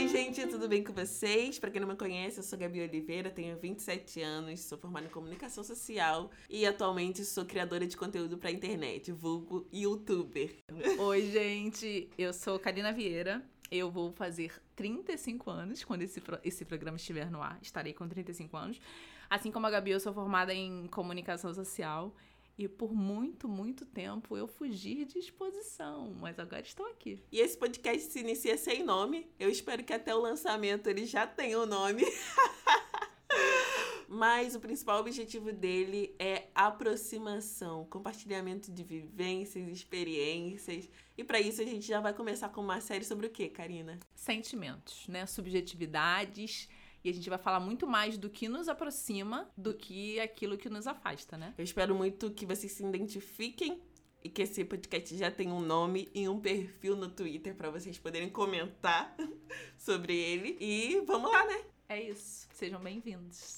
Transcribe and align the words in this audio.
Oi, 0.00 0.08
gente, 0.08 0.46
tudo 0.46 0.66
bem 0.66 0.82
com 0.82 0.94
vocês? 0.94 1.58
Para 1.58 1.70
quem 1.70 1.78
não 1.78 1.86
me 1.86 1.94
conhece, 1.94 2.38
eu 2.38 2.42
sou 2.42 2.58
Gabi 2.58 2.80
Oliveira, 2.80 3.28
tenho 3.28 3.58
27 3.58 4.22
anos, 4.22 4.60
sou 4.60 4.78
formada 4.78 5.06
em 5.06 5.10
comunicação 5.10 5.62
social 5.62 6.30
e 6.48 6.64
atualmente 6.64 7.22
sou 7.22 7.44
criadora 7.44 7.86
de 7.86 7.98
conteúdo 7.98 8.38
para 8.38 8.50
internet, 8.50 9.12
vulgo 9.12 9.68
youtuber. 9.70 10.56
Oi, 10.98 11.30
gente, 11.30 12.08
eu 12.16 12.32
sou 12.32 12.58
Karina 12.58 12.94
Vieira. 12.94 13.44
Eu 13.70 13.90
vou 13.90 14.10
fazer 14.10 14.54
35 14.74 15.50
anos 15.50 15.84
quando 15.84 16.00
esse, 16.00 16.22
esse 16.42 16.64
programa 16.64 16.96
estiver 16.96 17.30
no 17.30 17.42
ar. 17.42 17.58
Estarei 17.60 17.92
com 17.92 18.08
35 18.08 18.56
anos. 18.56 18.80
Assim 19.28 19.52
como 19.52 19.66
a 19.66 19.70
Gabi, 19.70 19.90
eu 19.90 20.00
sou 20.00 20.14
formada 20.14 20.54
em 20.54 20.86
comunicação 20.86 21.52
social 21.52 22.16
e 22.58 22.68
por 22.68 22.92
muito, 22.92 23.48
muito 23.48 23.86
tempo 23.86 24.36
eu 24.36 24.46
fugi 24.46 25.04
de 25.04 25.18
exposição, 25.18 26.14
mas 26.20 26.38
agora 26.38 26.62
estou 26.62 26.86
aqui. 26.86 27.22
E 27.30 27.40
esse 27.40 27.56
podcast 27.56 28.10
se 28.10 28.20
inicia 28.20 28.56
sem 28.56 28.82
nome. 28.82 29.30
Eu 29.38 29.50
espero 29.50 29.82
que 29.84 29.92
até 29.92 30.14
o 30.14 30.20
lançamento 30.20 30.86
ele 30.86 31.06
já 31.06 31.26
tenha 31.26 31.58
o 31.58 31.62
um 31.62 31.66
nome. 31.66 32.04
Mas 34.12 34.56
o 34.56 34.60
principal 34.60 34.98
objetivo 34.98 35.52
dele 35.52 36.16
é 36.18 36.48
aproximação, 36.52 37.84
compartilhamento 37.84 38.72
de 38.72 38.82
vivências, 38.82 39.68
experiências. 39.68 40.90
E 41.16 41.22
para 41.22 41.40
isso 41.40 41.62
a 41.62 41.64
gente 41.64 41.86
já 41.86 42.00
vai 42.00 42.12
começar 42.12 42.48
com 42.48 42.60
uma 42.60 42.80
série 42.80 43.04
sobre 43.04 43.28
o 43.28 43.30
que, 43.30 43.48
Karina? 43.48 44.00
Sentimentos, 44.12 45.06
né? 45.06 45.26
Subjetividades 45.26 46.68
e 47.02 47.10
a 47.10 47.14
gente 47.14 47.28
vai 47.28 47.38
falar 47.38 47.60
muito 47.60 47.86
mais 47.86 48.18
do 48.18 48.28
que 48.28 48.48
nos 48.48 48.68
aproxima 48.68 49.50
do 49.56 49.74
que 49.74 50.20
aquilo 50.20 50.58
que 50.58 50.68
nos 50.68 50.86
afasta, 50.86 51.36
né? 51.36 51.54
Eu 51.56 51.64
espero 51.64 51.94
muito 51.94 52.30
que 52.30 52.46
vocês 52.46 52.72
se 52.72 52.84
identifiquem 52.84 53.80
e 54.22 54.28
que 54.28 54.42
esse 54.42 54.64
podcast 54.64 55.16
já 55.16 55.30
tenha 55.30 55.52
um 55.52 55.60
nome 55.60 56.08
e 56.14 56.28
um 56.28 56.38
perfil 56.40 56.94
no 56.96 57.08
Twitter 57.08 57.54
para 57.54 57.70
vocês 57.70 57.98
poderem 57.98 58.28
comentar 58.28 59.14
sobre 59.78 60.14
ele. 60.14 60.56
E 60.60 61.00
vamos 61.06 61.30
lá, 61.30 61.46
né? 61.46 61.64
É 61.88 62.02
isso. 62.02 62.46
Sejam 62.52 62.80
bem-vindos. 62.80 63.56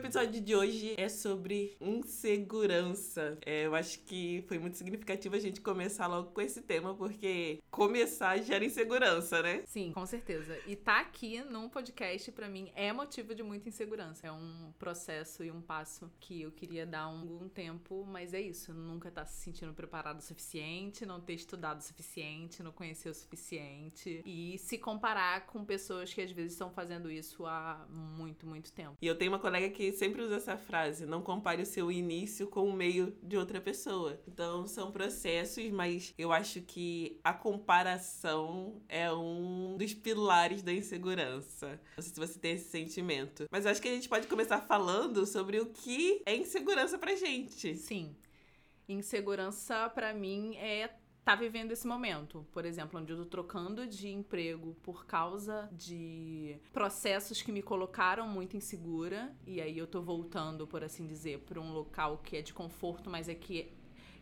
Episódio 0.00 0.40
de 0.40 0.56
hoje 0.56 0.94
é 0.96 1.10
sobre 1.10 1.76
insegurança. 1.78 3.38
É, 3.44 3.66
eu 3.66 3.74
acho 3.74 4.00
que 4.00 4.42
foi 4.48 4.58
muito 4.58 4.78
significativo 4.78 5.36
a 5.36 5.38
gente 5.38 5.60
começar 5.60 6.06
logo 6.06 6.30
com 6.30 6.40
esse 6.40 6.62
tema, 6.62 6.94
porque 6.94 7.62
começar 7.70 8.38
gera 8.38 8.64
insegurança, 8.64 9.42
né? 9.42 9.62
Sim, 9.66 9.92
com 9.92 10.06
certeza. 10.06 10.58
E 10.66 10.74
tá 10.74 11.00
aqui 11.00 11.42
num 11.44 11.68
podcast, 11.68 12.32
para 12.32 12.48
mim, 12.48 12.72
é 12.74 12.90
motivo 12.94 13.34
de 13.34 13.42
muita 13.42 13.68
insegurança. 13.68 14.26
É 14.26 14.32
um 14.32 14.72
processo 14.78 15.44
e 15.44 15.50
um 15.50 15.60
passo 15.60 16.10
que 16.18 16.40
eu 16.42 16.50
queria 16.50 16.86
dar 16.86 17.02
algum 17.02 17.46
tempo, 17.46 18.06
mas 18.08 18.32
é 18.32 18.40
isso. 18.40 18.72
Nunca 18.72 19.10
tá 19.10 19.26
se 19.26 19.42
sentindo 19.42 19.74
preparado 19.74 20.20
o 20.20 20.22
suficiente, 20.22 21.04
não 21.04 21.20
ter 21.20 21.34
estudado 21.34 21.80
o 21.80 21.82
suficiente, 21.82 22.62
não 22.62 22.72
conhecer 22.72 23.10
o 23.10 23.14
suficiente. 23.14 24.22
E 24.24 24.56
se 24.58 24.78
comparar 24.78 25.46
com 25.46 25.62
pessoas 25.62 26.12
que 26.12 26.22
às 26.22 26.32
vezes 26.32 26.52
estão 26.52 26.70
fazendo 26.70 27.10
isso 27.10 27.44
há 27.44 27.86
muito, 27.90 28.46
muito 28.46 28.72
tempo. 28.72 28.96
E 29.02 29.06
eu 29.06 29.14
tenho 29.14 29.30
uma 29.30 29.38
colega 29.38 29.68
que 29.68 29.89
sempre 29.92 30.22
usa 30.22 30.36
essa 30.36 30.56
frase: 30.56 31.06
não 31.06 31.22
compare 31.22 31.62
o 31.62 31.66
seu 31.66 31.90
início 31.90 32.46
com 32.46 32.68
o 32.68 32.72
meio 32.72 33.16
de 33.22 33.36
outra 33.36 33.60
pessoa. 33.60 34.20
Então 34.26 34.66
são 34.66 34.90
processos, 34.90 35.70
mas 35.70 36.14
eu 36.18 36.32
acho 36.32 36.60
que 36.62 37.18
a 37.24 37.32
comparação 37.32 38.82
é 38.88 39.12
um 39.12 39.76
dos 39.76 39.94
pilares 39.94 40.62
da 40.62 40.72
insegurança. 40.72 41.80
Não 41.96 42.02
sei 42.02 42.12
se 42.12 42.20
você 42.20 42.38
tem 42.38 42.52
esse 42.52 42.70
sentimento. 42.70 43.46
Mas 43.50 43.64
eu 43.64 43.70
acho 43.70 43.82
que 43.82 43.88
a 43.88 43.94
gente 43.94 44.08
pode 44.08 44.26
começar 44.26 44.60
falando 44.60 45.26
sobre 45.26 45.60
o 45.60 45.66
que 45.66 46.22
é 46.26 46.34
insegurança 46.34 46.98
pra 46.98 47.14
gente. 47.14 47.76
Sim. 47.76 48.14
Insegurança 48.88 49.88
para 49.90 50.12
mim 50.12 50.56
é 50.56 50.90
tá 51.24 51.34
vivendo 51.34 51.72
esse 51.72 51.86
momento. 51.86 52.46
Por 52.52 52.64
exemplo, 52.64 53.00
onde 53.00 53.12
eu 53.12 53.18
tô 53.18 53.24
trocando 53.24 53.86
de 53.86 54.08
emprego 54.08 54.76
por 54.82 55.06
causa 55.06 55.68
de 55.72 56.58
processos 56.72 57.42
que 57.42 57.52
me 57.52 57.62
colocaram 57.62 58.28
muito 58.28 58.56
insegura. 58.56 59.34
E 59.46 59.60
aí 59.60 59.78
eu 59.78 59.86
tô 59.86 60.00
voltando, 60.02 60.66
por 60.66 60.82
assim 60.82 61.06
dizer, 61.06 61.40
para 61.40 61.60
um 61.60 61.72
local 61.72 62.18
que 62.18 62.36
é 62.36 62.42
de 62.42 62.52
conforto, 62.52 63.08
mas 63.10 63.28
é 63.28 63.34
que 63.34 63.72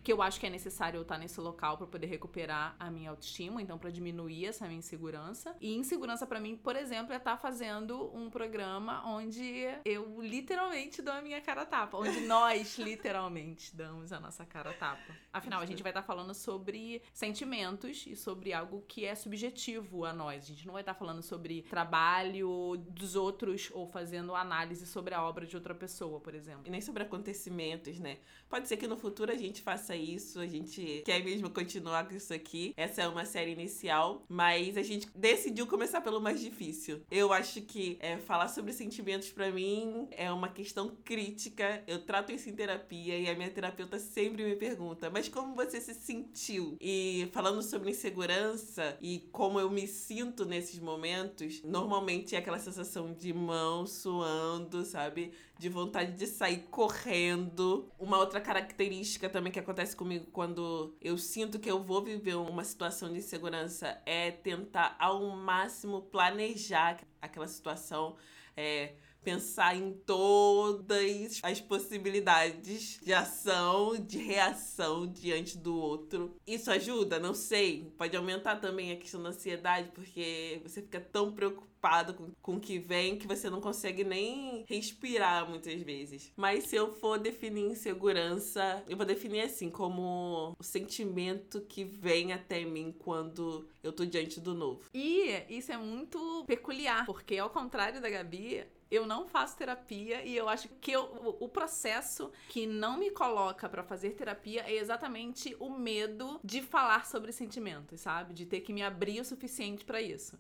que 0.09 0.13
eu 0.15 0.23
acho 0.23 0.41
que 0.41 0.47
é 0.47 0.49
necessário 0.49 0.97
eu 0.97 1.03
estar 1.03 1.19
nesse 1.19 1.39
local 1.39 1.77
para 1.77 1.87
poder 1.87 2.07
recuperar 2.07 2.75
a 2.81 2.91
minha 2.91 3.11
autoestima, 3.11 3.61
então 3.61 3.77
para 3.79 3.91
diminuir 3.91 4.47
essa 4.47 4.67
minha 4.67 4.79
insegurança. 4.79 5.55
E 5.61 5.75
insegurança 5.75 6.27
para 6.27 6.41
mim, 6.41 6.57
por 6.57 6.77
exemplo, 6.77 7.13
é 7.13 7.19
estar 7.19 7.37
fazendo 7.37 8.11
um 8.17 8.31
programa 8.31 9.07
onde 9.07 9.67
eu 9.85 10.19
literalmente 10.23 11.03
dou 11.03 11.13
a 11.13 11.21
minha 11.21 11.43
cara 11.43 11.67
tapa, 11.67 11.99
onde 11.99 12.21
nós 12.21 12.79
literalmente 12.81 13.77
damos 13.77 14.11
a 14.11 14.19
nossa 14.19 14.47
cara 14.47 14.73
tapa. 14.73 15.15
Afinal, 15.31 15.61
a 15.61 15.67
gente 15.67 15.83
vai 15.83 15.91
estar 15.91 16.03
falando 16.03 16.33
sobre 16.33 17.03
sentimentos 17.13 18.07
e 18.07 18.17
sobre 18.17 18.55
algo 18.55 18.83
que 18.89 19.05
é 19.05 19.15
subjetivo 19.15 20.07
a 20.07 20.13
nós. 20.15 20.45
A 20.45 20.47
gente 20.47 20.67
não 20.67 20.73
vai 20.73 20.81
estar 20.81 20.95
falando 20.95 21.21
sobre 21.21 21.61
trabalho 21.69 22.79
dos 22.79 23.15
outros 23.15 23.71
ou 23.75 23.87
fazendo 23.87 24.35
análise 24.35 24.87
sobre 24.87 25.15
a 25.15 25.23
obra 25.23 25.45
de 25.45 25.55
outra 25.55 25.75
pessoa, 25.75 26.19
por 26.19 26.35
exemplo. 26.35 26.63
E 26.65 26.71
nem 26.71 26.81
sobre 26.81 27.03
acontecimentos, 27.03 27.99
né? 27.99 28.21
Pode 28.49 28.67
ser 28.69 28.79
que 28.79 28.87
no 28.87 28.97
futuro 28.97 29.31
a 29.31 29.37
gente 29.37 29.61
faça 29.61 29.98
isso, 29.99 30.41
a 30.41 30.47
gente 30.47 31.03
quer 31.05 31.23
mesmo 31.23 31.51
continuar 31.51 32.09
com 32.09 32.15
isso 32.15 32.33
aqui. 32.33 32.73
Essa 32.77 33.03
é 33.03 33.09
uma 33.09 33.25
série 33.25 33.53
inicial, 33.53 34.25
mas 34.29 34.77
a 34.77 34.83
gente 34.83 35.09
decidiu 35.15 35.67
começar 35.67 36.01
pelo 36.01 36.21
mais 36.21 36.41
difícil. 36.41 37.01
Eu 37.11 37.33
acho 37.33 37.61
que 37.63 37.99
é, 38.01 38.17
falar 38.17 38.49
sobre 38.49 38.73
sentimentos 38.73 39.31
para 39.31 39.51
mim 39.51 40.09
é 40.11 40.31
uma 40.33 40.49
questão 40.49 40.97
crítica. 41.05 41.83
Eu 41.87 42.05
trato 42.05 42.33
isso 42.33 42.49
em 42.49 42.55
terapia 42.55 43.19
e 43.19 43.29
a 43.29 43.35
minha 43.35 43.51
terapeuta 43.51 43.99
sempre 43.99 44.45
me 44.45 44.57
pergunta: 44.57 45.11
mas 45.11 45.29
como 45.29 45.55
você 45.55 45.81
se 45.81 45.95
sentiu? 45.95 46.77
E 46.81 47.29
falando 47.33 47.63
sobre 47.63 47.91
insegurança 47.91 48.97
e 49.01 49.21
como 49.33 49.59
eu 49.61 49.71
me 49.71 49.87
sinto 49.87 50.45
nesses 50.45 50.79
momentos, 50.79 51.63
normalmente 51.63 52.35
é 52.35 52.39
aquela 52.39 52.59
sensação 52.59 53.13
de 53.13 53.33
mão 53.33 53.87
suando, 53.87 54.85
sabe? 54.85 55.33
De 55.59 55.69
vontade 55.69 56.13
de 56.13 56.27
sair 56.27 56.69
correndo. 56.71 57.91
Uma 57.99 58.19
outra 58.19 58.41
característica 58.41 59.29
também 59.29 59.53
que 59.53 59.59
acontece 59.59 59.97
comigo 59.97 60.27
quando 60.33 60.97
eu 61.01 61.19
sinto 61.19 61.59
que 61.59 61.71
eu 61.71 61.83
vou 61.83 62.03
viver 62.03 62.37
uma 62.37 62.63
situação 62.63 63.13
de 63.13 63.19
insegurança 63.19 64.01
é 64.07 64.31
tentar 64.31 64.95
ao 64.99 65.29
máximo 65.31 66.03
planejar 66.03 66.99
aquela 67.21 67.49
situação. 67.49 68.17
É, 68.57 68.95
pensar 69.23 69.77
em 69.77 69.93
todas 69.93 71.41
as 71.43 71.61
possibilidades 71.61 72.99
de 73.03 73.13
ação, 73.13 73.95
de 73.97 74.19
reação 74.19 75.07
diante 75.07 75.59
do 75.59 75.77
outro. 75.77 76.35
Isso 76.47 76.71
ajuda? 76.71 77.19
Não 77.19 77.35
sei. 77.35 77.93
Pode 77.99 78.17
aumentar 78.17 78.57
também 78.57 78.93
a 78.93 78.97
questão 78.97 79.23
da 79.23 79.29
ansiedade, 79.31 79.91
porque 79.93 80.61
você 80.63 80.81
fica 80.81 81.01
tão 81.01 81.33
preocupado 81.33 82.15
com, 82.15 82.33
com 82.41 82.57
o 82.57 82.61
que 82.61 82.79
vem 82.79 83.17
que 83.17 83.27
você 83.27 83.49
não 83.49 83.61
consegue 83.61 84.03
nem 84.03 84.65
respirar 84.69 85.49
muitas 85.49 85.81
vezes. 85.83 86.33
Mas 86.37 86.65
se 86.65 86.77
eu 86.77 86.93
for 86.93 87.19
definir 87.19 87.71
insegurança, 87.71 88.83
eu 88.89 88.97
vou 88.97 89.07
definir 89.07 89.43
assim, 89.43 89.71
como 89.71 90.57
o 90.59 90.65
sentimento 90.65 91.61
que 91.61 91.85
vem 91.85 92.33
até 92.33 92.65
mim 92.65 92.95
quando 92.99 93.69
eu 93.83 93.93
tô 93.93 94.05
diante 94.05 94.41
do 94.41 94.55
novo. 94.55 94.83
E 94.93 95.45
isso 95.49 95.73
é 95.73 95.77
muito 95.77 96.45
peculiar, 96.47 97.07
porque 97.07 97.39
ao 97.39 97.51
contrário 97.51 98.01
da 98.01 98.11
Gabi, 98.11 98.67
eu 98.91 99.07
não 99.07 99.27
faço 99.27 99.57
terapia 99.57 100.25
e 100.25 100.37
eu 100.37 100.49
acho 100.49 100.69
que 100.81 100.93
eu, 100.93 101.37
o 101.41 101.49
processo 101.49 102.33
que 102.49 102.67
não 102.67 102.99
me 102.99 103.11
coloca 103.11 103.69
para 103.69 103.83
fazer 103.83 104.11
terapia 104.11 104.63
é 104.67 104.75
exatamente 104.77 105.55
o 105.61 105.71
medo 105.71 106.41
de 106.43 106.63
falar 106.63 107.07
sobre 107.07 107.33
sentimentos, 107.33 108.01
sabe? 108.01 108.33
De 108.33 108.47
ter 108.47 108.61
que 108.61 108.73
me 108.73 108.83
abrir 108.83 109.21
o 109.21 109.25
suficiente 109.25 109.85
para 109.85 110.01
isso. 110.01 110.39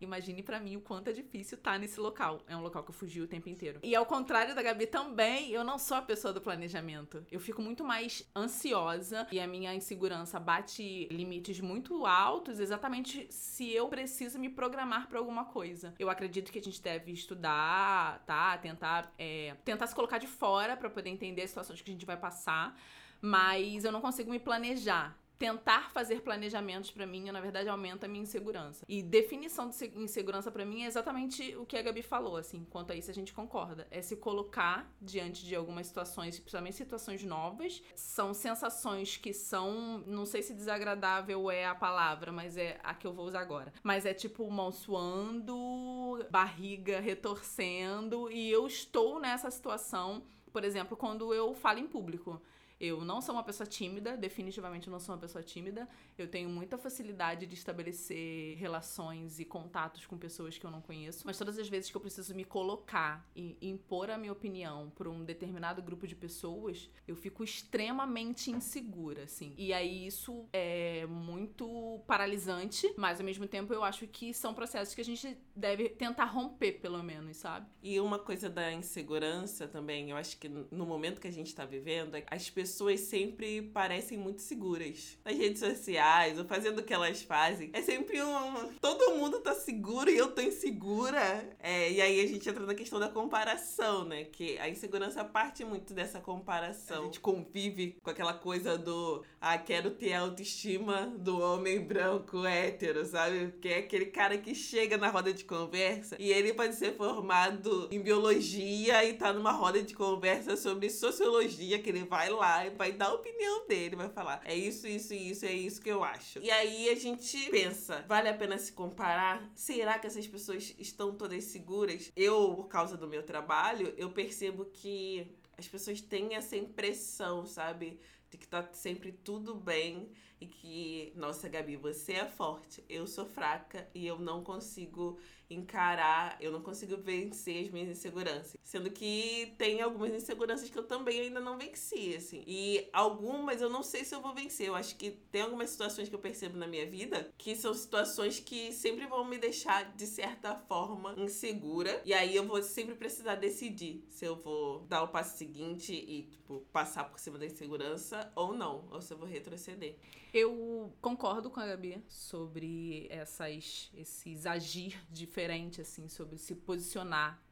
Imagine 0.00 0.42
para 0.42 0.58
mim 0.58 0.76
o 0.76 0.80
quanto 0.80 1.08
é 1.08 1.12
difícil 1.12 1.58
estar 1.58 1.72
tá 1.72 1.78
nesse 1.78 2.00
local. 2.00 2.40
É 2.46 2.56
um 2.56 2.62
local 2.62 2.82
que 2.82 2.90
eu 2.90 2.94
fugi 2.94 3.20
o 3.20 3.26
tempo 3.26 3.48
inteiro. 3.48 3.80
E 3.82 3.94
ao 3.94 4.06
contrário 4.06 4.54
da 4.54 4.62
Gabi 4.62 4.86
também, 4.86 5.50
eu 5.50 5.62
não 5.62 5.78
sou 5.78 5.96
a 5.96 6.02
pessoa 6.02 6.32
do 6.32 6.40
planejamento. 6.40 7.24
Eu 7.30 7.40
fico 7.40 7.60
muito 7.60 7.84
mais 7.84 8.28
ansiosa 8.34 9.26
e 9.30 9.38
a 9.38 9.46
minha 9.46 9.74
insegurança 9.74 10.40
bate 10.40 11.06
limites 11.10 11.60
muito 11.60 12.06
altos 12.06 12.60
exatamente 12.60 13.26
se 13.30 13.70
eu 13.72 13.88
preciso 13.88 14.38
me 14.38 14.48
programar 14.48 15.08
para 15.08 15.18
alguma 15.18 15.44
coisa. 15.44 15.94
Eu 15.98 16.08
acredito 16.08 16.50
que 16.50 16.58
a 16.58 16.62
gente 16.62 16.80
deve 16.80 17.12
estudar, 17.12 18.24
tá? 18.26 18.56
Tentar, 18.58 19.12
é, 19.18 19.54
tentar 19.64 19.86
se 19.86 19.94
colocar 19.94 20.18
de 20.18 20.26
fora 20.26 20.76
para 20.76 20.88
poder 20.88 21.10
entender 21.10 21.42
as 21.42 21.50
situações 21.50 21.80
que 21.82 21.90
a 21.90 21.92
gente 21.92 22.06
vai 22.06 22.16
passar. 22.16 22.78
Mas 23.20 23.84
eu 23.84 23.92
não 23.92 24.00
consigo 24.00 24.30
me 24.30 24.38
planejar 24.38 25.18
tentar 25.40 25.90
fazer 25.90 26.20
planejamentos 26.20 26.90
para 26.90 27.06
mim, 27.06 27.30
na 27.30 27.40
verdade, 27.40 27.66
aumenta 27.66 28.04
a 28.04 28.08
minha 28.08 28.24
insegurança. 28.24 28.84
E 28.86 29.02
definição 29.02 29.70
de 29.70 29.86
insegurança 29.98 30.50
para 30.50 30.66
mim 30.66 30.82
é 30.82 30.86
exatamente 30.86 31.56
o 31.56 31.64
que 31.64 31.78
a 31.78 31.82
Gabi 31.82 32.02
falou, 32.02 32.36
assim, 32.36 32.66
quanto 32.68 32.92
a 32.92 32.94
isso 32.94 33.10
a 33.10 33.14
gente 33.14 33.32
concorda. 33.32 33.88
É 33.90 34.02
se 34.02 34.16
colocar 34.16 34.94
diante 35.00 35.46
de 35.46 35.56
algumas 35.56 35.86
situações, 35.86 36.38
principalmente 36.38 36.76
situações 36.76 37.24
novas. 37.24 37.82
São 37.96 38.34
sensações 38.34 39.16
que 39.16 39.32
são, 39.32 40.04
não 40.06 40.26
sei 40.26 40.42
se 40.42 40.52
desagradável 40.52 41.50
é 41.50 41.64
a 41.64 41.74
palavra, 41.74 42.30
mas 42.30 42.58
é 42.58 42.78
a 42.82 42.92
que 42.92 43.06
eu 43.06 43.14
vou 43.14 43.24
usar 43.24 43.40
agora. 43.40 43.72
Mas 43.82 44.04
é 44.04 44.12
tipo 44.12 44.48
mão 44.50 44.70
suando, 44.70 46.22
barriga 46.30 47.00
retorcendo, 47.00 48.30
e 48.30 48.50
eu 48.50 48.66
estou 48.66 49.18
nessa 49.18 49.50
situação, 49.50 50.22
por 50.52 50.64
exemplo, 50.64 50.98
quando 50.98 51.32
eu 51.32 51.54
falo 51.54 51.78
em 51.78 51.86
público 51.86 52.42
Eu 52.80 53.04
não 53.04 53.20
sou 53.20 53.34
uma 53.34 53.42
pessoa 53.42 53.66
tímida, 53.66 54.16
definitivamente 54.16 54.88
não 54.88 54.98
sou 54.98 55.14
uma 55.14 55.20
pessoa 55.20 55.44
tímida. 55.44 55.86
Eu 56.16 56.26
tenho 56.26 56.48
muita 56.48 56.78
facilidade 56.78 57.44
de 57.44 57.54
estabelecer 57.54 58.56
relações 58.56 59.38
e 59.38 59.44
contatos 59.44 60.06
com 60.06 60.16
pessoas 60.16 60.56
que 60.56 60.64
eu 60.64 60.70
não 60.70 60.80
conheço. 60.80 61.26
Mas 61.26 61.36
todas 61.36 61.58
as 61.58 61.68
vezes 61.68 61.90
que 61.90 61.96
eu 61.96 62.00
preciso 62.00 62.34
me 62.34 62.42
colocar 62.42 63.28
e 63.36 63.58
impor 63.60 64.10
a 64.10 64.16
minha 64.16 64.32
opinião 64.32 64.90
para 64.96 65.10
um 65.10 65.22
determinado 65.22 65.82
grupo 65.82 66.06
de 66.06 66.16
pessoas, 66.16 66.88
eu 67.06 67.14
fico 67.14 67.44
extremamente 67.44 68.50
insegura, 68.50 69.24
assim. 69.24 69.54
E 69.58 69.74
aí 69.74 70.06
isso 70.06 70.48
é 70.50 71.04
muito 71.04 72.00
paralisante, 72.06 72.90
mas 72.96 73.20
ao 73.20 73.26
mesmo 73.26 73.46
tempo 73.46 73.74
eu 73.74 73.84
acho 73.84 74.06
que 74.06 74.32
são 74.32 74.54
processos 74.54 74.94
que 74.94 75.02
a 75.02 75.04
gente 75.04 75.36
deve 75.54 75.90
tentar 75.90 76.24
romper, 76.24 76.80
pelo 76.80 77.02
menos, 77.02 77.36
sabe? 77.36 77.66
E 77.82 78.00
uma 78.00 78.18
coisa 78.18 78.48
da 78.48 78.72
insegurança 78.72 79.68
também, 79.68 80.10
eu 80.10 80.16
acho 80.16 80.38
que 80.38 80.48
no 80.48 80.86
momento 80.86 81.20
que 81.20 81.28
a 81.28 81.32
gente 81.32 81.54
tá 81.54 81.66
vivendo, 81.66 82.14
as 82.30 82.48
pessoas 82.48 82.69
sempre 82.96 83.62
parecem 83.62 84.18
muito 84.18 84.42
seguras. 84.42 85.18
Nas 85.24 85.36
redes 85.36 85.60
sociais, 85.60 86.38
ou 86.38 86.44
fazendo 86.44 86.80
o 86.80 86.82
que 86.82 86.92
elas 86.92 87.22
fazem. 87.22 87.70
É 87.72 87.82
sempre 87.82 88.22
um. 88.22 88.72
Todo 88.80 89.16
mundo 89.16 89.40
tá 89.40 89.54
seguro 89.54 90.10
e 90.10 90.16
eu 90.16 90.32
tô 90.32 90.40
insegura. 90.40 91.48
É, 91.58 91.90
e 91.90 92.00
aí 92.00 92.20
a 92.20 92.26
gente 92.26 92.48
entra 92.48 92.64
na 92.64 92.74
questão 92.74 92.98
da 92.98 93.08
comparação, 93.08 94.04
né? 94.04 94.24
Que 94.24 94.58
a 94.58 94.68
insegurança 94.68 95.24
parte 95.24 95.64
muito 95.64 95.94
dessa 95.94 96.20
comparação. 96.20 97.02
A 97.02 97.04
gente 97.06 97.20
convive 97.20 97.96
com 98.02 98.10
aquela 98.10 98.34
coisa 98.34 98.76
do. 98.76 99.24
Ah, 99.40 99.58
quero 99.58 99.90
ter 99.90 100.12
a 100.12 100.20
autoestima 100.20 101.06
do 101.18 101.40
homem 101.40 101.80
branco 101.80 102.44
hétero, 102.44 103.04
sabe? 103.04 103.52
Que 103.60 103.68
é 103.68 103.78
aquele 103.78 104.06
cara 104.06 104.36
que 104.38 104.54
chega 104.54 104.96
na 104.96 105.08
roda 105.08 105.32
de 105.32 105.44
conversa 105.44 106.16
e 106.18 106.30
ele 106.30 106.52
pode 106.52 106.74
ser 106.74 106.94
formado 106.96 107.88
em 107.90 108.00
biologia 108.00 109.04
e 109.04 109.14
tá 109.14 109.32
numa 109.32 109.52
roda 109.52 109.82
de 109.82 109.94
conversa 109.94 110.56
sobre 110.56 110.90
sociologia, 110.90 111.78
que 111.78 111.88
ele 111.88 112.04
vai 112.04 112.28
lá 112.28 112.59
e 112.66 112.70
vai 112.70 112.92
dar 112.92 113.06
a 113.06 113.14
opinião 113.14 113.66
dele, 113.66 113.96
vai 113.96 114.08
falar: 114.08 114.40
é 114.44 114.54
isso, 114.54 114.86
isso 114.86 115.14
e 115.14 115.30
isso, 115.30 115.46
é 115.46 115.52
isso 115.52 115.80
que 115.80 115.90
eu 115.90 116.02
acho. 116.04 116.38
E 116.40 116.50
aí 116.50 116.88
a 116.88 116.94
gente 116.94 117.50
pensa: 117.50 118.04
vale 118.08 118.28
a 118.28 118.34
pena 118.34 118.58
se 118.58 118.72
comparar? 118.72 119.50
Será 119.54 119.98
que 119.98 120.06
essas 120.06 120.26
pessoas 120.26 120.74
estão 120.78 121.14
todas 121.14 121.44
seguras? 121.44 122.10
Eu, 122.16 122.54
por 122.54 122.68
causa 122.68 122.96
do 122.96 123.08
meu 123.08 123.22
trabalho, 123.22 123.94
eu 123.96 124.10
percebo 124.10 124.66
que 124.66 125.26
as 125.56 125.68
pessoas 125.68 126.00
têm 126.00 126.34
essa 126.34 126.56
impressão, 126.56 127.44
sabe? 127.46 128.00
De 128.30 128.38
que 128.38 128.46
tá 128.46 128.68
sempre 128.72 129.12
tudo 129.12 129.54
bem 129.54 130.10
e 130.40 130.46
que, 130.46 131.12
nossa, 131.14 131.48
Gabi, 131.48 131.76
você 131.76 132.14
é 132.14 132.24
forte, 132.24 132.82
eu 132.88 133.06
sou 133.06 133.26
fraca 133.26 133.86
e 133.94 134.06
eu 134.06 134.18
não 134.18 134.42
consigo 134.42 135.18
encarar, 135.50 136.36
eu 136.40 136.52
não 136.52 136.62
consigo 136.62 136.96
vencer 136.96 137.64
as 137.64 137.70
minhas 137.70 137.88
inseguranças. 137.88 138.56
Sendo 138.62 138.90
que 138.90 139.54
tem 139.58 139.80
algumas 139.80 140.14
inseguranças 140.14 140.70
que 140.70 140.78
eu 140.78 140.84
também 140.84 141.20
ainda 141.20 141.40
não 141.40 141.58
venci, 141.58 142.14
assim. 142.14 142.44
E 142.46 142.88
algumas 142.92 143.60
eu 143.60 143.68
não 143.68 143.82
sei 143.82 144.04
se 144.04 144.14
eu 144.14 144.20
vou 144.20 144.32
vencer. 144.32 144.68
Eu 144.68 144.76
acho 144.76 144.96
que 144.96 145.10
tem 145.10 145.42
algumas 145.42 145.70
situações 145.70 146.08
que 146.08 146.14
eu 146.14 146.20
percebo 146.20 146.56
na 146.56 146.66
minha 146.66 146.88
vida 146.88 147.32
que 147.36 147.56
são 147.56 147.74
situações 147.74 148.38
que 148.38 148.72
sempre 148.72 149.06
vão 149.06 149.24
me 149.24 149.38
deixar, 149.38 149.92
de 149.94 150.06
certa 150.06 150.54
forma, 150.54 151.14
insegura. 151.18 152.00
E 152.04 152.14
aí 152.14 152.36
eu 152.36 152.46
vou 152.46 152.62
sempre 152.62 152.94
precisar 152.94 153.34
decidir 153.34 154.04
se 154.08 154.24
eu 154.24 154.36
vou 154.36 154.80
dar 154.86 155.02
o 155.02 155.08
passo 155.08 155.36
seguinte 155.36 155.92
e, 155.92 156.22
tipo, 156.22 156.60
passar 156.72 157.04
por 157.04 157.18
cima 157.18 157.38
da 157.38 157.46
insegurança 157.46 158.30
ou 158.36 158.54
não. 158.54 158.88
Ou 158.90 159.02
se 159.02 159.12
eu 159.12 159.18
vou 159.18 159.26
retroceder. 159.26 159.96
Eu 160.32 160.92
concordo 161.00 161.50
com 161.50 161.58
a 161.58 161.66
Gabi 161.66 162.00
sobre 162.08 163.08
essas, 163.10 163.90
esses 163.96 164.46
agir 164.46 164.96
diferentes, 165.10 165.39
assim, 165.80 166.08
sobre 166.08 166.38
se 166.38 166.54
posicionar 166.54 167.42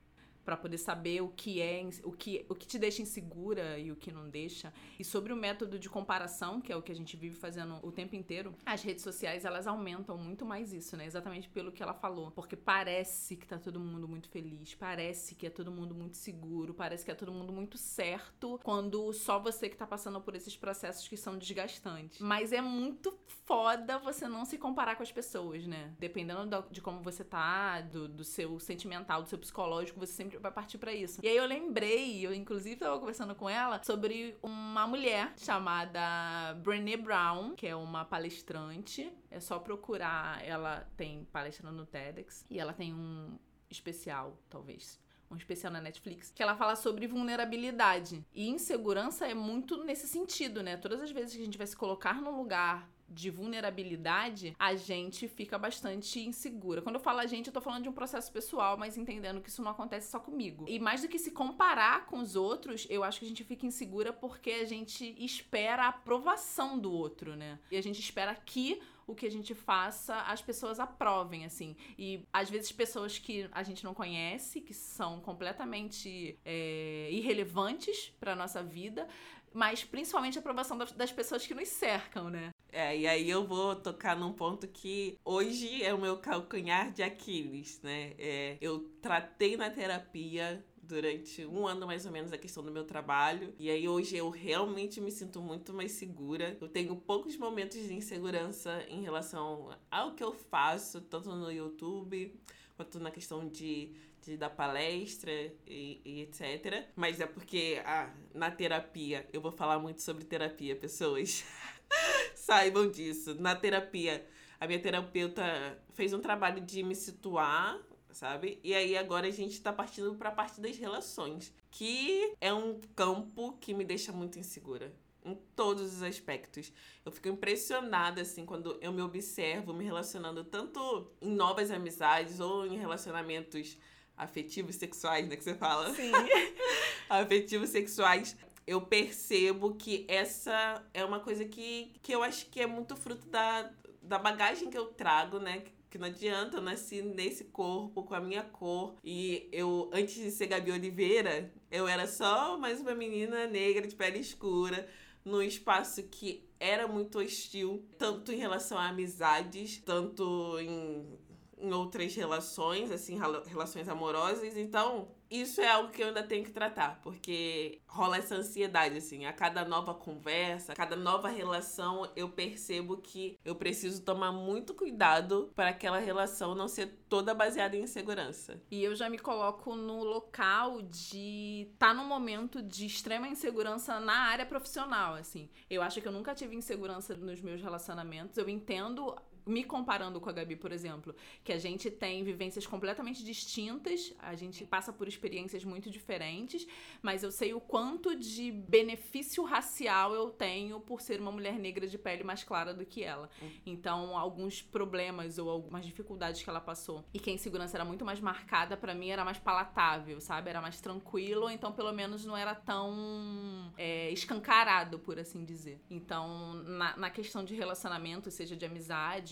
para 0.48 0.56
poder 0.56 0.78
saber 0.78 1.20
o 1.20 1.28
que 1.28 1.60
é, 1.60 1.86
o 2.02 2.10
que, 2.10 2.46
o 2.48 2.54
que 2.54 2.66
te 2.66 2.78
deixa 2.78 3.02
insegura 3.02 3.78
e 3.78 3.92
o 3.92 3.96
que 3.96 4.10
não 4.10 4.30
deixa. 4.30 4.72
E 4.98 5.04
sobre 5.04 5.30
o 5.30 5.36
método 5.36 5.78
de 5.78 5.90
comparação, 5.90 6.58
que 6.58 6.72
é 6.72 6.76
o 6.76 6.80
que 6.80 6.90
a 6.90 6.94
gente 6.94 7.18
vive 7.18 7.36
fazendo 7.36 7.78
o 7.82 7.92
tempo 7.92 8.16
inteiro, 8.16 8.54
as 8.64 8.82
redes 8.82 9.04
sociais 9.04 9.44
elas 9.44 9.66
aumentam 9.66 10.16
muito 10.16 10.46
mais 10.46 10.72
isso, 10.72 10.96
né? 10.96 11.04
Exatamente 11.04 11.50
pelo 11.50 11.70
que 11.70 11.82
ela 11.82 11.92
falou, 11.92 12.30
porque 12.30 12.56
parece 12.56 13.36
que 13.36 13.46
tá 13.46 13.58
todo 13.58 13.78
mundo 13.78 14.08
muito 14.08 14.30
feliz, 14.30 14.74
parece 14.74 15.34
que 15.34 15.46
é 15.46 15.50
todo 15.50 15.70
mundo 15.70 15.94
muito 15.94 16.16
seguro, 16.16 16.72
parece 16.72 17.04
que 17.04 17.10
é 17.10 17.14
todo 17.14 17.30
mundo 17.30 17.52
muito 17.52 17.76
certo, 17.76 18.58
quando 18.64 19.12
só 19.12 19.38
você 19.38 19.68
que 19.68 19.76
tá 19.76 19.86
passando 19.86 20.18
por 20.18 20.34
esses 20.34 20.56
processos 20.56 21.06
que 21.06 21.16
são 21.18 21.36
desgastantes. 21.36 22.20
Mas 22.20 22.54
é 22.54 22.62
muito 22.62 23.18
foda 23.44 23.98
você 23.98 24.26
não 24.26 24.46
se 24.46 24.56
comparar 24.56 24.96
com 24.96 25.02
as 25.02 25.12
pessoas, 25.12 25.66
né? 25.66 25.92
Dependendo 25.98 26.64
de 26.70 26.80
como 26.80 27.02
você 27.02 27.22
tá, 27.22 27.82
do, 27.82 28.08
do 28.08 28.24
seu 28.24 28.58
sentimental, 28.58 29.22
do 29.22 29.28
seu 29.28 29.38
psicológico, 29.38 30.00
você 30.00 30.14
sempre 30.14 30.37
vai 30.40 30.52
partir 30.52 30.78
para 30.78 30.92
isso. 30.92 31.20
E 31.22 31.28
aí 31.28 31.36
eu 31.36 31.46
lembrei, 31.46 32.26
eu 32.26 32.34
inclusive 32.34 32.76
tava 32.76 32.98
conversando 32.98 33.34
com 33.34 33.48
ela 33.48 33.82
sobre 33.82 34.36
uma 34.42 34.86
mulher 34.86 35.32
chamada 35.36 36.54
Brené 36.62 36.96
Brown, 36.96 37.54
que 37.54 37.66
é 37.66 37.74
uma 37.76 38.04
palestrante. 38.04 39.12
É 39.30 39.40
só 39.40 39.58
procurar, 39.58 40.44
ela 40.44 40.88
tem 40.96 41.24
palestra 41.32 41.70
no 41.70 41.86
TEDx 41.86 42.44
e 42.50 42.58
ela 42.58 42.72
tem 42.72 42.94
um 42.94 43.38
especial, 43.70 44.38
talvez 44.48 45.00
um 45.30 45.36
especial 45.36 45.72
na 45.72 45.80
Netflix, 45.80 46.32
que 46.34 46.42
ela 46.42 46.56
fala 46.56 46.74
sobre 46.74 47.06
vulnerabilidade. 47.06 48.24
E 48.32 48.48
insegurança 48.48 49.26
é 49.26 49.34
muito 49.34 49.84
nesse 49.84 50.08
sentido, 50.08 50.62
né? 50.62 50.76
Todas 50.76 51.02
as 51.02 51.10
vezes 51.10 51.34
que 51.34 51.42
a 51.42 51.44
gente 51.44 51.58
vai 51.58 51.66
se 51.66 51.76
colocar 51.76 52.20
num 52.20 52.36
lugar 52.36 52.88
de 53.08 53.30
vulnerabilidade, 53.30 54.54
a 54.58 54.74
gente 54.74 55.26
fica 55.26 55.58
bastante 55.58 56.20
insegura. 56.20 56.82
Quando 56.82 56.96
eu 56.96 57.00
falo 57.00 57.20
a 57.20 57.26
gente, 57.26 57.46
eu 57.46 57.52
tô 57.52 57.60
falando 57.60 57.82
de 57.82 57.88
um 57.88 57.92
processo 57.92 58.30
pessoal, 58.30 58.76
mas 58.76 58.96
entendendo 58.96 59.40
que 59.40 59.48
isso 59.48 59.62
não 59.62 59.70
acontece 59.70 60.10
só 60.10 60.20
comigo. 60.20 60.64
E 60.68 60.78
mais 60.78 61.02
do 61.02 61.08
que 61.08 61.18
se 61.18 61.30
comparar 61.30 62.06
com 62.06 62.18
os 62.18 62.36
outros, 62.36 62.86
eu 62.90 63.02
acho 63.02 63.18
que 63.18 63.24
a 63.24 63.28
gente 63.28 63.44
fica 63.44 63.66
insegura 63.66 64.12
porque 64.12 64.50
a 64.50 64.66
gente 64.66 65.14
espera 65.22 65.84
a 65.84 65.88
aprovação 65.88 66.78
do 66.78 66.92
outro, 66.92 67.34
né? 67.36 67.58
E 67.70 67.76
a 67.76 67.82
gente 67.82 68.00
espera 68.00 68.34
que 68.34 68.80
o 69.06 69.14
que 69.14 69.26
a 69.26 69.30
gente 69.30 69.54
faça, 69.54 70.20
as 70.22 70.42
pessoas 70.42 70.78
aprovem, 70.78 71.46
assim. 71.46 71.74
E 71.98 72.26
às 72.30 72.50
vezes 72.50 72.70
pessoas 72.70 73.18
que 73.18 73.48
a 73.52 73.62
gente 73.62 73.82
não 73.82 73.94
conhece, 73.94 74.60
que 74.60 74.74
são 74.74 75.18
completamente 75.20 76.38
é, 76.44 77.08
irrelevantes 77.10 78.12
para 78.20 78.36
nossa 78.36 78.62
vida, 78.62 79.08
mas 79.52 79.82
principalmente 79.82 80.36
a 80.36 80.40
aprovação 80.40 80.76
das 80.76 81.10
pessoas 81.10 81.46
que 81.46 81.54
nos 81.54 81.68
cercam, 81.68 82.28
né? 82.28 82.50
É, 82.70 82.96
e 82.96 83.06
aí 83.06 83.28
eu 83.28 83.46
vou 83.46 83.74
tocar 83.74 84.16
num 84.16 84.32
ponto 84.32 84.68
que 84.68 85.18
hoje 85.24 85.82
é 85.82 85.92
o 85.94 85.98
meu 85.98 86.18
calcanhar 86.18 86.92
de 86.92 87.02
Aquiles, 87.02 87.80
né? 87.82 88.14
É, 88.18 88.58
eu 88.60 88.80
tratei 89.00 89.56
na 89.56 89.70
terapia 89.70 90.64
durante 90.82 91.44
um 91.44 91.66
ano 91.66 91.86
mais 91.86 92.06
ou 92.06 92.12
menos 92.12 92.32
a 92.32 92.38
questão 92.38 92.62
do 92.62 92.70
meu 92.70 92.84
trabalho. 92.84 93.54
E 93.58 93.70
aí 93.70 93.88
hoje 93.88 94.16
eu 94.16 94.30
realmente 94.30 95.00
me 95.00 95.10
sinto 95.10 95.40
muito 95.40 95.72
mais 95.72 95.92
segura. 95.92 96.56
Eu 96.60 96.68
tenho 96.68 96.96
poucos 96.96 97.36
momentos 97.36 97.78
de 97.78 97.92
insegurança 97.94 98.82
em 98.88 99.02
relação 99.02 99.76
ao 99.90 100.14
que 100.14 100.24
eu 100.24 100.32
faço, 100.32 101.00
tanto 101.02 101.30
no 101.30 101.52
YouTube 101.52 102.34
quanto 102.76 103.00
na 103.00 103.10
questão 103.10 103.48
de, 103.48 103.92
de 104.22 104.36
dar 104.36 104.50
palestra 104.50 105.32
e, 105.66 106.00
e 106.04 106.20
etc. 106.22 106.86
Mas 106.94 107.20
é 107.20 107.26
porque 107.26 107.82
ah, 107.84 108.14
na 108.32 108.50
terapia, 108.50 109.28
eu 109.32 109.40
vou 109.40 109.50
falar 109.50 109.78
muito 109.80 110.00
sobre 110.00 110.24
terapia, 110.24 110.76
pessoas. 110.76 111.44
Saibam 112.48 112.90
disso. 112.90 113.34
Na 113.34 113.54
terapia, 113.54 114.26
a 114.58 114.66
minha 114.66 114.80
terapeuta 114.80 115.44
fez 115.90 116.14
um 116.14 116.18
trabalho 116.18 116.62
de 116.62 116.82
me 116.82 116.94
situar, 116.94 117.78
sabe? 118.10 118.58
E 118.64 118.74
aí 118.74 118.96
agora 118.96 119.26
a 119.26 119.30
gente 119.30 119.60
tá 119.60 119.70
partindo 119.70 120.14
pra 120.14 120.30
parte 120.30 120.58
das 120.58 120.78
relações, 120.78 121.52
que 121.70 122.32
é 122.40 122.50
um 122.50 122.80
campo 122.96 123.58
que 123.60 123.74
me 123.74 123.84
deixa 123.84 124.12
muito 124.12 124.38
insegura. 124.38 124.90
Em 125.22 125.34
todos 125.54 125.96
os 125.96 126.02
aspectos. 126.02 126.72
Eu 127.04 127.12
fico 127.12 127.28
impressionada, 127.28 128.22
assim, 128.22 128.46
quando 128.46 128.78
eu 128.80 128.92
me 128.92 129.02
observo 129.02 129.74
me 129.74 129.84
relacionando 129.84 130.42
tanto 130.42 131.12
em 131.20 131.34
novas 131.34 131.70
amizades 131.70 132.40
ou 132.40 132.64
em 132.64 132.78
relacionamentos 132.78 133.76
afetivos 134.16 134.76
sexuais, 134.76 135.28
né? 135.28 135.36
Que 135.36 135.44
você 135.44 135.54
fala. 135.54 135.92
Sim. 135.92 136.12
afetivos 137.10 137.68
sexuais 137.68 138.36
eu 138.68 138.82
percebo 138.82 139.76
que 139.76 140.04
essa 140.06 140.84
é 140.92 141.02
uma 141.02 141.20
coisa 141.20 141.42
que, 141.46 141.90
que 142.02 142.14
eu 142.14 142.22
acho 142.22 142.44
que 142.50 142.60
é 142.60 142.66
muito 142.66 142.94
fruto 142.94 143.26
da, 143.26 143.72
da 144.02 144.18
bagagem 144.18 144.68
que 144.68 144.76
eu 144.76 144.88
trago, 144.88 145.38
né? 145.38 145.64
Que 145.88 145.96
não 145.96 146.06
adianta, 146.06 146.58
eu 146.58 146.60
nasci 146.60 147.00
nesse 147.00 147.44
corpo, 147.44 148.02
com 148.02 148.14
a 148.14 148.20
minha 148.20 148.42
cor. 148.42 148.94
E 149.02 149.48
eu, 149.50 149.88
antes 149.90 150.16
de 150.16 150.30
ser 150.30 150.48
Gabi 150.48 150.70
Oliveira, 150.70 151.50
eu 151.70 151.88
era 151.88 152.06
só 152.06 152.58
mais 152.58 152.78
uma 152.78 152.94
menina 152.94 153.46
negra 153.46 153.86
de 153.86 153.96
pele 153.96 154.18
escura, 154.18 154.86
num 155.24 155.40
espaço 155.40 156.02
que 156.02 156.46
era 156.60 156.86
muito 156.86 157.20
hostil, 157.20 157.88
tanto 157.96 158.32
em 158.32 158.36
relação 158.36 158.76
a 158.76 158.88
amizades, 158.88 159.78
tanto 159.78 160.58
em, 160.60 161.18
em 161.60 161.72
outras 161.72 162.14
relações, 162.14 162.90
assim, 162.90 163.18
relações 163.46 163.88
amorosas. 163.88 164.56
Então, 164.56 165.08
isso 165.30 165.60
é 165.60 165.68
algo 165.68 165.90
que 165.90 166.02
eu 166.02 166.08
ainda 166.08 166.22
tenho 166.22 166.44
que 166.44 166.50
tratar, 166.50 167.00
porque 167.02 167.80
rola 167.86 168.16
essa 168.16 168.34
ansiedade, 168.34 168.96
assim. 168.96 169.26
A 169.26 169.32
cada 169.32 169.64
nova 169.64 169.94
conversa, 169.94 170.72
a 170.72 170.76
cada 170.76 170.96
nova 170.96 171.28
relação, 171.28 172.10
eu 172.16 172.30
percebo 172.30 172.96
que 172.96 173.38
eu 173.44 173.54
preciso 173.54 174.02
tomar 174.02 174.32
muito 174.32 174.74
cuidado 174.74 175.50
para 175.54 175.70
aquela 175.70 175.98
relação 175.98 176.54
não 176.54 176.66
ser 176.66 176.98
toda 177.08 177.34
baseada 177.34 177.76
em 177.76 177.82
insegurança. 177.82 178.60
E 178.70 178.82
eu 178.82 178.94
já 178.94 179.10
me 179.10 179.18
coloco 179.18 179.74
no 179.74 180.02
local 180.02 180.80
de 180.82 181.68
estar 181.72 181.88
tá 181.88 181.94
num 181.94 182.06
momento 182.06 182.62
de 182.62 182.86
extrema 182.86 183.28
insegurança 183.28 184.00
na 184.00 184.28
área 184.28 184.46
profissional, 184.46 185.14
assim. 185.14 185.50
Eu 185.68 185.82
acho 185.82 186.00
que 186.00 186.08
eu 186.08 186.12
nunca 186.12 186.34
tive 186.34 186.56
insegurança 186.56 187.14
nos 187.14 187.40
meus 187.42 187.60
relacionamentos. 187.60 188.38
Eu 188.38 188.48
entendo 188.48 189.14
me 189.48 189.64
comparando 189.64 190.20
com 190.20 190.28
a 190.28 190.32
Gabi, 190.32 190.56
por 190.56 190.70
exemplo, 190.70 191.14
que 191.42 191.52
a 191.52 191.58
gente 191.58 191.90
tem 191.90 192.22
vivências 192.22 192.66
completamente 192.66 193.24
distintas, 193.24 194.14
a 194.18 194.34
gente 194.34 194.64
passa 194.64 194.92
por 194.92 195.08
experiências 195.08 195.64
muito 195.64 195.90
diferentes, 195.90 196.66
mas 197.02 197.22
eu 197.22 197.32
sei 197.32 197.54
o 197.54 197.60
quanto 197.60 198.14
de 198.14 198.52
benefício 198.52 199.42
racial 199.42 200.14
eu 200.14 200.30
tenho 200.30 200.80
por 200.80 201.00
ser 201.00 201.20
uma 201.20 201.32
mulher 201.32 201.58
negra 201.58 201.86
de 201.86 201.96
pele 201.96 202.22
mais 202.22 202.44
clara 202.44 202.74
do 202.74 202.84
que 202.84 203.02
ela. 203.02 203.30
Hum. 203.42 203.50
Então, 203.64 204.16
alguns 204.16 204.60
problemas 204.60 205.38
ou 205.38 205.48
algumas 205.48 205.86
dificuldades 205.86 206.42
que 206.42 206.50
ela 206.50 206.60
passou 206.60 207.04
e 207.12 207.18
que 207.18 207.30
a 207.30 207.32
insegurança 207.32 207.76
era 207.76 207.84
muito 207.84 208.04
mais 208.04 208.20
marcada, 208.20 208.76
para 208.76 208.94
mim 208.94 209.08
era 209.08 209.24
mais 209.24 209.38
palatável, 209.38 210.20
sabe? 210.20 210.50
Era 210.50 210.60
mais 210.60 210.80
tranquilo, 210.80 211.48
então 211.48 211.72
pelo 211.72 211.92
menos 211.92 212.24
não 212.24 212.36
era 212.36 212.54
tão 212.54 213.72
é, 213.76 214.10
escancarado, 214.10 214.98
por 214.98 215.18
assim 215.18 215.44
dizer. 215.44 215.80
Então, 215.88 216.54
na, 216.64 216.96
na 216.96 217.10
questão 217.10 217.44
de 217.44 217.54
relacionamento, 217.54 218.30
seja 218.30 218.54
de 218.54 218.64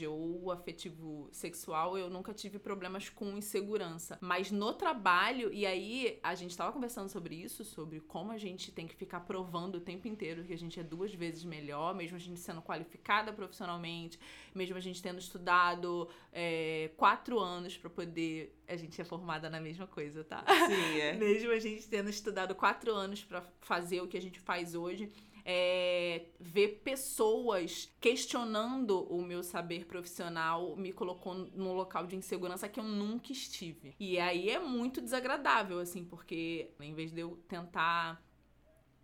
amizade 0.07 0.09
ou 0.09 0.51
afetivo 0.51 1.29
sexual, 1.33 1.99
eu 1.99 2.09
nunca 2.09 2.33
tive 2.33 2.59
problemas 2.59 3.09
com 3.09 3.37
insegurança. 3.37 4.19
Mas 4.21 4.51
no 4.51 4.73
trabalho, 4.73 5.53
e 5.53 5.67
aí 5.67 6.19
a 6.23 6.35
gente 6.35 6.57
tava 6.57 6.73
conversando 6.73 7.09
sobre 7.09 7.35
isso, 7.35 7.65
sobre 7.65 8.01
como 8.01 8.31
a 8.33 8.39
gente 8.39 8.71
tem 8.71 8.87
que 8.87 8.95
ficar 8.95 9.21
provando 9.21 9.77
o 9.77 9.81
tempo 9.81 10.07
inteiro 10.07 10.45
que 10.45 10.53
a 10.53 10.59
gente 10.59 10.79
é 10.79 10.83
duas 10.83 11.13
vezes 11.15 11.45
melhor, 11.45 11.95
mesmo 11.95 12.17
a 12.17 12.21
gente 12.21 12.41
sendo 12.41 12.63
qualificada 12.63 13.33
profissionalmente, 13.33 14.19
mesmo 14.55 14.77
a 14.77 14.81
gente 14.81 15.03
tendo 15.03 15.19
estudado 15.19 16.09
é, 16.33 16.91
quatro 16.97 17.39
anos 17.39 17.77
para 17.77 17.91
poder. 17.91 18.55
A 18.69 18.77
gente 18.77 19.01
é 19.01 19.05
formada 19.05 19.49
na 19.49 19.61
mesma 19.61 19.87
coisa, 19.87 20.25
tá? 20.25 20.45
Sim, 20.67 21.01
é. 21.01 21.13
mesmo 21.17 21.53
a 21.53 21.59
gente 21.59 21.87
tendo 21.89 22.11
estudado 22.11 22.55
quatro 22.55 22.93
anos 22.93 23.23
para 23.23 23.43
fazer 23.61 24.01
o 24.01 24.09
que 24.09 24.17
a 24.17 24.23
gente 24.23 24.41
faz 24.41 24.75
hoje 24.75 25.13
é, 25.49 26.27
ver 26.41 26.81
pessoas 26.83 27.89
questionando 28.01 29.05
o 29.05 29.23
meu 29.23 29.45
saber 29.45 29.87
profissional 29.87 30.75
me 30.75 30.93
colocou 30.93 31.35
num 31.35 31.73
local 31.73 32.05
de 32.05 32.17
insegurança 32.17 32.69
que 32.69 32.81
eu 32.81 32.85
nunca 32.85 33.31
estive. 33.31 33.95
E 34.01 34.19
aí 34.19 34.51
é 34.51 34.59
muito 34.59 35.01
desagradável, 35.01 35.79
assim, 35.79 36.05
porque 36.05 36.73
em 36.81 36.93
vez 36.93 37.13
de 37.13 37.21
eu 37.21 37.37
tentar 37.47 38.21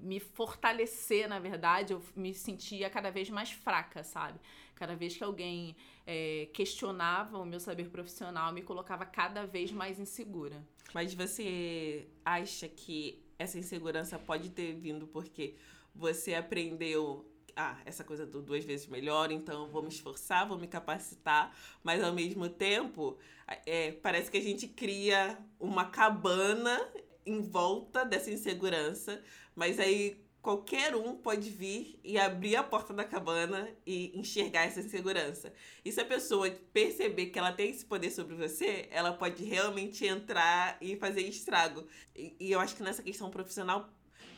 me 0.01 0.19
fortalecer, 0.19 1.29
na 1.29 1.39
verdade, 1.39 1.93
eu 1.93 2.03
me 2.17 2.35
sentia 2.35 2.91
cada 2.91 3.13
vez 3.13 3.31
mais 3.31 3.53
fraca, 3.53 4.03
sabe? 4.03 4.41
Cada 4.75 4.97
vez 4.97 5.17
que 5.17 5.23
alguém 5.23 5.77
é, 6.05 6.49
questionava 6.53 7.39
o 7.39 7.47
meu 7.47 7.61
saber 7.61 7.89
profissional, 7.89 8.53
me 8.53 8.63
colocava 8.63 9.07
cada 9.07 9.47
vez 9.47 9.71
mais 9.71 10.01
insegura. 10.01 10.67
Mas 10.93 11.15
você 11.15 12.09
acha 12.25 12.69
que 12.69 13.23
essa 13.39 13.61
insegurança 13.61 14.19
pode 14.19 14.51
ter 14.51 14.75
vindo 14.75 15.07
porque 15.07 15.55
você 15.95 16.35
aprendeu 16.35 17.29
ah, 17.57 17.79
essa 17.85 18.03
coisa 18.03 18.27
do 18.27 18.41
duas 18.41 18.65
vezes 18.65 18.87
melhor, 18.87 19.31
então 19.31 19.69
vou 19.69 19.83
me 19.83 19.89
esforçar, 19.89 20.49
vou 20.49 20.59
me 20.59 20.67
capacitar, 20.67 21.55
mas 21.83 22.03
ao 22.03 22.13
mesmo 22.13 22.49
tempo, 22.49 23.19
é, 23.67 23.93
parece 23.93 24.31
que 24.31 24.39
a 24.39 24.43
gente 24.43 24.67
cria 24.67 25.39
uma 25.61 25.87
cabana 25.87 26.81
em 27.25 27.41
volta 27.41 28.05
dessa 28.05 28.31
insegurança, 28.31 29.23
mas 29.55 29.79
aí 29.79 30.23
qualquer 30.41 30.97
um 30.97 31.15
pode 31.15 31.49
vir 31.51 32.01
e 32.03 32.19
abrir 32.19 32.57
a 32.57 32.65
porta 32.65 32.93
da 32.93 33.05
cabana 33.05 33.69
e 33.87 34.19
enxergar 34.19 34.63
essa 34.63 34.81
insegurança. 34.81 35.53
E 35.85 35.93
se 35.93 36.01
a 36.01 36.05
pessoa 36.05 36.51
perceber 36.73 37.27
que 37.27 37.39
ela 37.39 37.53
tem 37.53 37.71
esse 37.71 37.85
poder 37.85 38.11
sobre 38.11 38.35
você, 38.35 38.89
ela 38.91 39.13
pode 39.13 39.45
realmente 39.45 40.05
entrar 40.05 40.77
e 40.81 40.97
fazer 40.97 41.23
estrago. 41.23 41.87
E, 42.17 42.35
e 42.41 42.51
eu 42.51 42.59
acho 42.59 42.75
que 42.75 42.83
nessa 42.83 43.05
questão 43.05 43.31
profissional 43.31 43.89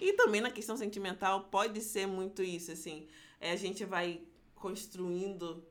e 0.01 0.13
também 0.15 0.41
na 0.41 0.51
questão 0.51 0.77
sentimental 0.77 1.45
pode 1.45 1.81
ser 1.81 2.07
muito 2.07 2.43
isso, 2.43 2.73
assim. 2.73 3.07
É, 3.41 3.53
a 3.53 3.57
gente 3.57 3.85
vai 3.85 4.23
construindo 4.55 5.65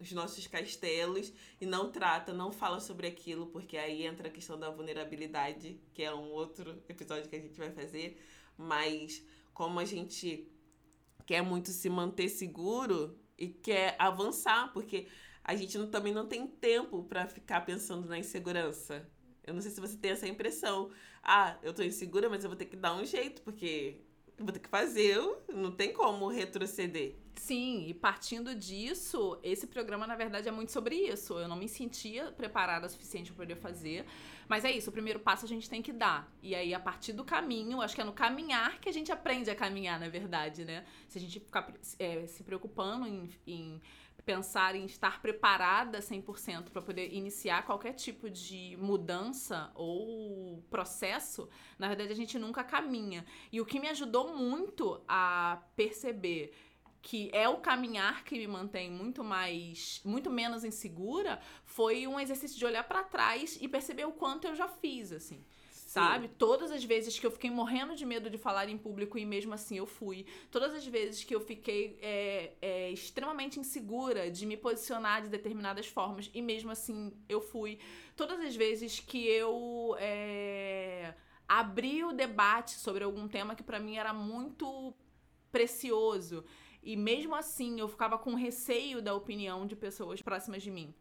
os 0.00 0.12
nossos 0.12 0.46
castelos 0.46 1.32
e 1.60 1.66
não 1.66 1.90
trata, 1.90 2.32
não 2.32 2.52
fala 2.52 2.80
sobre 2.80 3.06
aquilo, 3.06 3.46
porque 3.48 3.76
aí 3.76 4.06
entra 4.06 4.28
a 4.28 4.30
questão 4.30 4.58
da 4.58 4.70
vulnerabilidade, 4.70 5.80
que 5.92 6.02
é 6.02 6.14
um 6.14 6.30
outro 6.30 6.82
episódio 6.88 7.28
que 7.28 7.36
a 7.36 7.40
gente 7.40 7.58
vai 7.58 7.70
fazer. 7.72 8.20
Mas 8.56 9.22
como 9.52 9.80
a 9.80 9.84
gente 9.84 10.48
quer 11.26 11.42
muito 11.42 11.70
se 11.70 11.90
manter 11.90 12.28
seguro 12.28 13.18
e 13.36 13.48
quer 13.48 13.96
avançar, 13.98 14.72
porque 14.72 15.08
a 15.44 15.54
gente 15.54 15.76
não, 15.76 15.88
também 15.90 16.12
não 16.12 16.26
tem 16.26 16.46
tempo 16.46 17.04
para 17.04 17.26
ficar 17.26 17.62
pensando 17.62 18.08
na 18.08 18.18
insegurança. 18.18 19.08
Eu 19.48 19.54
não 19.54 19.60
sei 19.60 19.70
se 19.70 19.80
você 19.80 19.96
tem 19.96 20.10
essa 20.10 20.28
impressão. 20.28 20.90
Ah, 21.22 21.56
eu 21.62 21.72
tô 21.72 21.82
insegura, 21.82 22.28
mas 22.28 22.44
eu 22.44 22.50
vou 22.50 22.56
ter 22.56 22.66
que 22.66 22.76
dar 22.76 22.94
um 22.94 23.04
jeito, 23.04 23.42
porque 23.42 23.96
eu 24.38 24.44
vou 24.44 24.52
ter 24.52 24.60
que 24.60 24.68
fazer, 24.68 25.18
não 25.48 25.72
tem 25.72 25.92
como 25.92 26.28
retroceder. 26.28 27.16
Sim, 27.34 27.86
e 27.88 27.94
partindo 27.94 28.54
disso, 28.54 29.38
esse 29.42 29.66
programa 29.66 30.06
na 30.06 30.14
verdade 30.14 30.48
é 30.48 30.52
muito 30.52 30.70
sobre 30.70 30.94
isso. 30.94 31.38
Eu 31.38 31.48
não 31.48 31.56
me 31.56 31.68
sentia 31.68 32.30
preparada 32.32 32.86
o 32.86 32.90
suficiente 32.90 33.32
para 33.32 33.44
poder 33.44 33.56
fazer, 33.56 34.04
mas 34.48 34.64
é 34.64 34.70
isso, 34.70 34.90
o 34.90 34.92
primeiro 34.92 35.18
passo 35.18 35.44
a 35.44 35.48
gente 35.48 35.68
tem 35.68 35.82
que 35.82 35.92
dar. 35.92 36.32
E 36.42 36.54
aí, 36.54 36.72
a 36.72 36.80
partir 36.80 37.12
do 37.12 37.24
caminho, 37.24 37.80
acho 37.80 37.94
que 37.94 38.00
é 38.00 38.04
no 38.04 38.12
caminhar 38.12 38.78
que 38.80 38.88
a 38.88 38.92
gente 38.92 39.10
aprende 39.10 39.50
a 39.50 39.56
caminhar, 39.56 39.98
na 39.98 40.08
verdade, 40.08 40.64
né? 40.64 40.84
Se 41.08 41.18
a 41.18 41.20
gente 41.20 41.40
ficar 41.40 41.72
é, 41.98 42.26
se 42.26 42.44
preocupando 42.44 43.06
em, 43.06 43.28
em 43.46 43.80
pensar 44.28 44.74
em 44.74 44.84
estar 44.84 45.22
preparada 45.22 46.00
100% 46.00 46.68
para 46.68 46.82
poder 46.82 47.14
iniciar 47.14 47.64
qualquer 47.64 47.94
tipo 47.94 48.28
de 48.28 48.76
mudança 48.78 49.72
ou 49.74 50.62
processo, 50.68 51.48
na 51.78 51.88
verdade 51.88 52.12
a 52.12 52.14
gente 52.14 52.38
nunca 52.38 52.62
caminha. 52.62 53.24
E 53.50 53.58
o 53.58 53.64
que 53.64 53.80
me 53.80 53.88
ajudou 53.88 54.36
muito 54.36 55.02
a 55.08 55.62
perceber 55.74 56.52
que 57.00 57.30
é 57.32 57.48
o 57.48 57.56
caminhar 57.56 58.22
que 58.22 58.36
me 58.36 58.46
mantém 58.46 58.90
muito 58.90 59.24
mais, 59.24 60.02
muito 60.04 60.30
menos 60.30 60.62
insegura, 60.62 61.40
foi 61.64 62.06
um 62.06 62.20
exercício 62.20 62.58
de 62.58 62.66
olhar 62.66 62.84
para 62.84 63.04
trás 63.04 63.56
e 63.58 63.66
perceber 63.66 64.04
o 64.04 64.12
quanto 64.12 64.46
eu 64.46 64.54
já 64.54 64.68
fiz, 64.68 65.10
assim 65.10 65.42
sabe? 65.88 66.28
Todas 66.28 66.70
as 66.70 66.84
vezes 66.84 67.18
que 67.18 67.26
eu 67.26 67.30
fiquei 67.30 67.50
morrendo 67.50 67.96
de 67.96 68.04
medo 68.04 68.28
de 68.28 68.36
falar 68.36 68.68
em 68.68 68.76
público 68.76 69.16
e 69.16 69.24
mesmo 69.24 69.54
assim 69.54 69.78
eu 69.78 69.86
fui. 69.86 70.26
Todas 70.50 70.74
as 70.74 70.86
vezes 70.86 71.24
que 71.24 71.34
eu 71.34 71.40
fiquei 71.40 71.98
é, 72.02 72.52
é, 72.60 72.90
extremamente 72.90 73.58
insegura 73.58 74.30
de 74.30 74.44
me 74.44 74.54
posicionar 74.54 75.22
de 75.22 75.28
determinadas 75.28 75.86
formas 75.86 76.30
e 76.34 76.42
mesmo 76.42 76.70
assim 76.70 77.10
eu 77.26 77.40
fui. 77.40 77.78
Todas 78.14 78.38
as 78.40 78.54
vezes 78.54 79.00
que 79.00 79.26
eu 79.28 79.96
é, 79.98 81.14
abri 81.48 82.04
o 82.04 82.12
debate 82.12 82.72
sobre 82.72 83.02
algum 83.02 83.26
tema 83.26 83.54
que 83.54 83.62
para 83.62 83.80
mim 83.80 83.96
era 83.96 84.12
muito 84.12 84.92
precioso 85.50 86.44
e 86.82 86.98
mesmo 86.98 87.34
assim 87.34 87.80
eu 87.80 87.88
ficava 87.88 88.18
com 88.18 88.34
receio 88.34 89.00
da 89.00 89.14
opinião 89.14 89.66
de 89.66 89.74
pessoas 89.74 90.20
próximas 90.20 90.62
de 90.62 90.70
mim. 90.70 90.94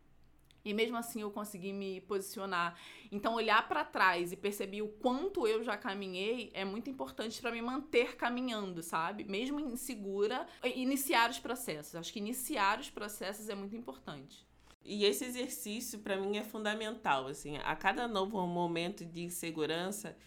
E 0.68 0.74
mesmo 0.74 0.98
assim 0.98 1.22
eu 1.22 1.32
consegui 1.32 1.72
me 1.72 2.02
posicionar. 2.02 2.78
Então 3.10 3.36
olhar 3.36 3.66
para 3.70 3.86
trás 3.86 4.34
e 4.34 4.36
perceber 4.36 4.82
o 4.82 4.90
quanto 4.90 5.48
eu 5.48 5.64
já 5.64 5.78
caminhei 5.78 6.52
é 6.54 6.66
muito 6.66 6.90
importante 6.90 7.42
para 7.42 7.52
me 7.52 7.62
manter 7.62 8.18
caminhando, 8.18 8.84
sabe? 8.84 9.24
Mesmo 9.24 9.62
insegura, 9.62 10.46
iniciar 10.76 11.30
os 11.30 11.40
processos. 11.40 11.96
Acho 11.96 12.12
que 12.12 12.20
iniciar 12.20 12.80
os 12.80 12.90
processos 12.90 13.48
é 13.48 13.56
muito 13.56 13.78
importante. 13.78 14.46
E 14.84 15.06
esse 15.06 15.24
exercício 15.24 16.00
para 16.00 16.18
mim 16.18 16.38
é 16.38 16.44
fundamental, 16.44 17.28
assim, 17.28 17.58
a 17.58 17.76
cada 17.76 18.08
novo 18.08 18.46
momento 18.46 19.06
de 19.06 19.22
insegurança, 19.22 20.18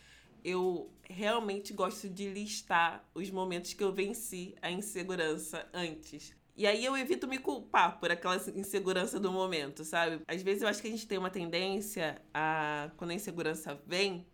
eu 0.42 0.90
realmente 1.02 1.72
gosto 1.72 2.08
de 2.08 2.28
listar 2.30 3.06
os 3.14 3.30
momentos 3.30 3.74
que 3.74 3.84
eu 3.84 3.92
venci 3.92 4.54
a 4.62 4.70
insegurança 4.70 5.68
antes. 5.72 6.34
E 6.56 6.66
aí 6.66 6.84
eu 6.84 6.96
evito 6.96 7.26
me 7.26 7.38
culpar 7.38 7.98
por 7.98 8.10
aquela 8.10 8.36
insegurança 8.54 9.18
do 9.18 9.32
momento, 9.32 9.84
sabe? 9.84 10.20
Às 10.26 10.42
vezes 10.42 10.62
eu 10.62 10.68
acho 10.68 10.82
que 10.82 10.88
a 10.88 10.90
gente 10.90 11.06
tem 11.06 11.18
uma 11.18 11.30
tendência 11.30 12.20
a, 12.34 12.90
quando 12.96 13.12
a 13.12 13.14
insegurança 13.14 13.80
vem, 13.86 14.26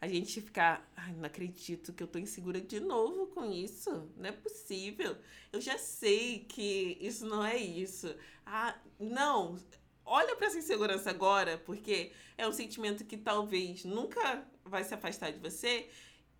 a 0.00 0.08
gente 0.08 0.40
ficar, 0.42 0.86
ai, 0.94 1.14
não 1.14 1.24
acredito 1.24 1.92
que 1.92 2.02
eu 2.02 2.06
tô 2.06 2.18
insegura 2.18 2.60
de 2.60 2.78
novo 2.78 3.28
com 3.28 3.50
isso. 3.50 4.10
Não 4.16 4.28
é 4.28 4.32
possível. 4.32 5.16
Eu 5.50 5.60
já 5.60 5.78
sei 5.78 6.40
que 6.40 6.98
isso 7.00 7.24
não 7.26 7.42
é 7.42 7.56
isso. 7.56 8.14
Ah, 8.44 8.76
não. 8.98 9.56
Olha 10.04 10.36
para 10.36 10.48
essa 10.48 10.58
insegurança 10.58 11.08
agora, 11.08 11.56
porque 11.56 12.12
é 12.36 12.46
um 12.46 12.52
sentimento 12.52 13.04
que 13.06 13.16
talvez 13.16 13.84
nunca 13.84 14.46
vai 14.62 14.84
se 14.84 14.92
afastar 14.92 15.32
de 15.32 15.38
você. 15.38 15.88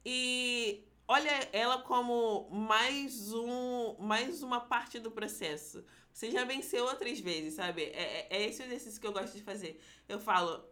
E 0.05 0.85
olha 1.07 1.49
ela 1.53 1.83
como 1.83 2.49
mais 2.51 3.33
um 3.33 3.97
mais 3.99 4.43
uma 4.43 4.61
parte 4.61 4.99
do 4.99 5.11
processo. 5.11 5.85
Você 6.13 6.31
já 6.31 6.45
venceu 6.45 6.85
outras 6.85 7.19
vezes, 7.21 7.55
sabe? 7.55 7.83
É, 7.83 8.29
é, 8.31 8.37
é 8.37 8.49
esse 8.49 8.63
o 8.63 8.67
exercício 8.67 9.01
que 9.01 9.07
eu 9.07 9.13
gosto 9.13 9.35
de 9.35 9.43
fazer. 9.43 9.81
Eu 10.09 10.19
falo, 10.21 10.65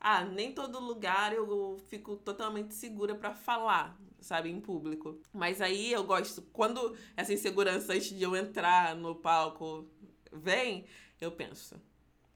ah, 0.00 0.24
nem 0.24 0.52
todo 0.52 0.80
lugar 0.80 1.32
eu 1.32 1.78
fico 1.88 2.16
totalmente 2.16 2.74
segura 2.74 3.14
para 3.14 3.34
falar, 3.34 3.98
sabe, 4.20 4.50
em 4.50 4.60
público. 4.60 5.18
Mas 5.32 5.60
aí 5.60 5.92
eu 5.92 6.04
gosto, 6.04 6.42
quando 6.52 6.96
essa 7.16 7.32
insegurança 7.32 7.94
antes 7.94 8.10
de 8.10 8.22
eu 8.22 8.36
entrar 8.36 8.94
no 8.96 9.14
palco 9.14 9.88
vem, 10.32 10.86
eu 11.20 11.32
penso, 11.32 11.80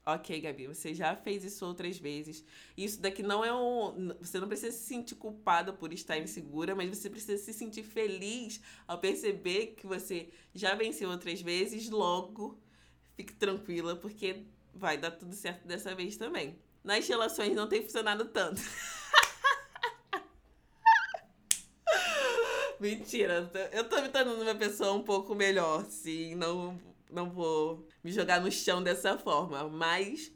Ok, 0.09 0.39
Gabi, 0.39 0.67
você 0.67 0.93
já 0.93 1.17
fez 1.17 1.43
isso 1.43 1.65
outras 1.65 1.97
vezes. 1.97 2.41
Isso 2.77 3.01
daqui 3.01 3.21
não 3.21 3.43
é 3.43 3.53
um. 3.53 4.15
Você 4.21 4.39
não 4.39 4.47
precisa 4.47 4.71
se 4.71 4.85
sentir 4.85 5.15
culpada 5.15 5.73
por 5.73 5.91
estar 5.91 6.17
insegura, 6.17 6.73
mas 6.73 6.97
você 6.97 7.09
precisa 7.09 7.37
se 7.37 7.51
sentir 7.51 7.83
feliz 7.83 8.61
ao 8.87 8.99
perceber 8.99 9.75
que 9.75 9.85
você 9.85 10.29
já 10.55 10.75
venceu 10.75 11.09
outras 11.09 11.41
vezes. 11.41 11.89
Logo, 11.89 12.57
fique 13.17 13.33
tranquila, 13.33 13.97
porque 13.97 14.45
vai 14.73 14.97
dar 14.97 15.11
tudo 15.11 15.35
certo 15.35 15.67
dessa 15.67 15.93
vez 15.93 16.15
também. 16.15 16.57
Nas 16.85 17.05
relações 17.05 17.53
não 17.53 17.67
tem 17.67 17.81
funcionado 17.81 18.23
tanto. 18.29 18.61
Mentira, 22.79 23.49
eu 23.71 23.87
tô 23.87 24.01
me 24.01 24.09
tornando 24.09 24.41
uma 24.41 24.55
pessoa 24.55 24.93
um 24.93 25.03
pouco 25.03 25.33
melhor, 25.33 25.85
sim. 25.85 26.35
Não, 26.35 26.79
não 27.09 27.29
vou 27.29 27.87
me 28.03 28.11
jogar 28.11 28.39
no 28.41 28.51
chão 28.51 28.81
dessa 28.81 29.17
forma. 29.17 29.67
Mas 29.67 30.31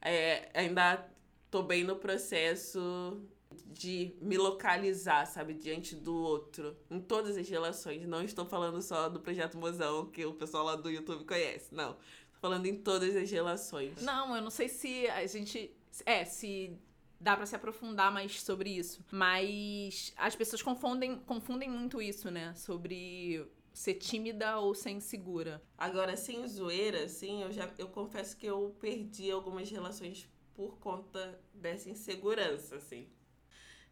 é, 0.00 0.48
ainda 0.54 1.06
tô 1.50 1.62
bem 1.62 1.84
no 1.84 1.96
processo 1.96 3.20
de 3.66 4.14
me 4.20 4.36
localizar, 4.36 5.26
sabe, 5.26 5.54
diante 5.54 5.94
do 5.94 6.14
outro, 6.14 6.76
em 6.90 7.00
todas 7.00 7.36
as 7.36 7.48
relações. 7.48 8.06
Não 8.06 8.22
estou 8.22 8.46
falando 8.46 8.80
só 8.80 9.08
do 9.08 9.20
projeto 9.20 9.58
Mozão, 9.58 10.06
que 10.06 10.24
o 10.24 10.34
pessoal 10.34 10.64
lá 10.64 10.76
do 10.76 10.90
YouTube 10.90 11.24
conhece, 11.24 11.74
não. 11.74 11.96
Falando 12.40 12.66
em 12.66 12.76
todas 12.76 13.16
as 13.16 13.30
relações. 13.30 14.02
Não, 14.02 14.36
eu 14.36 14.42
não 14.42 14.50
sei 14.50 14.68
se 14.68 15.08
a 15.08 15.26
gente. 15.26 15.74
É, 16.04 16.24
se 16.24 16.76
dá 17.24 17.34
para 17.34 17.46
se 17.46 17.56
aprofundar 17.56 18.12
mais 18.12 18.42
sobre 18.42 18.70
isso. 18.70 19.02
Mas 19.10 20.12
as 20.16 20.36
pessoas 20.36 20.60
confundem, 20.60 21.16
confundem 21.20 21.70
muito 21.70 22.00
isso, 22.02 22.30
né? 22.30 22.54
Sobre 22.54 23.50
ser 23.72 23.94
tímida 23.94 24.58
ou 24.58 24.74
ser 24.74 24.90
insegura. 24.90 25.62
Agora, 25.76 26.16
sem 26.16 26.46
zoeira, 26.46 27.04
assim, 27.04 27.42
eu 27.42 27.50
já 27.50 27.68
eu 27.78 27.88
confesso 27.88 28.36
que 28.36 28.46
eu 28.46 28.76
perdi 28.78 29.30
algumas 29.30 29.70
relações 29.70 30.28
por 30.54 30.78
conta 30.78 31.40
dessa 31.54 31.88
insegurança, 31.88 32.76
assim. 32.76 33.08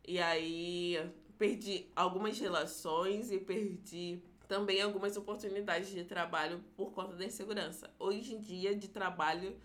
E 0.07 0.21
aí 0.21 0.97
perdi 1.39 1.91
algumas 1.97 2.39
relações 2.39 3.33
e 3.33 3.39
perdi 3.39 4.23
também 4.47 4.83
algumas 4.83 5.17
oportunidades 5.17 5.89
de 5.89 6.05
trabalho 6.05 6.63
por 6.77 6.93
conta 6.93 7.17
da 7.17 7.25
insegurança. 7.25 7.91
Hoje 7.99 8.35
em 8.35 8.41
dia, 8.41 8.77
de 8.77 8.89
trabalho, 8.89 9.59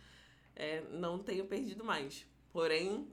é, 0.56 0.82
não 0.90 1.20
tenho 1.20 1.46
perdido 1.46 1.84
mais. 1.84 2.26
Porém, 2.54 3.08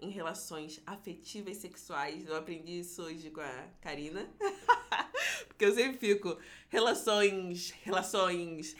em 0.00 0.10
relações 0.10 0.80
afetivas 0.86 1.56
sexuais, 1.56 2.26
eu 2.26 2.36
aprendi 2.36 2.80
isso 2.80 3.02
hoje 3.02 3.30
com 3.30 3.40
a 3.40 3.68
Karina. 3.80 4.28
Porque 5.48 5.64
eu 5.64 5.74
sempre 5.74 5.98
fico, 5.98 6.38
relações, 6.68 7.70
relações. 7.82 8.76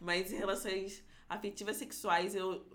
Mas 0.00 0.32
em 0.32 0.36
relações 0.36 1.02
afetivas 1.28 1.76
sexuais, 1.76 2.34
eu, 2.34 2.66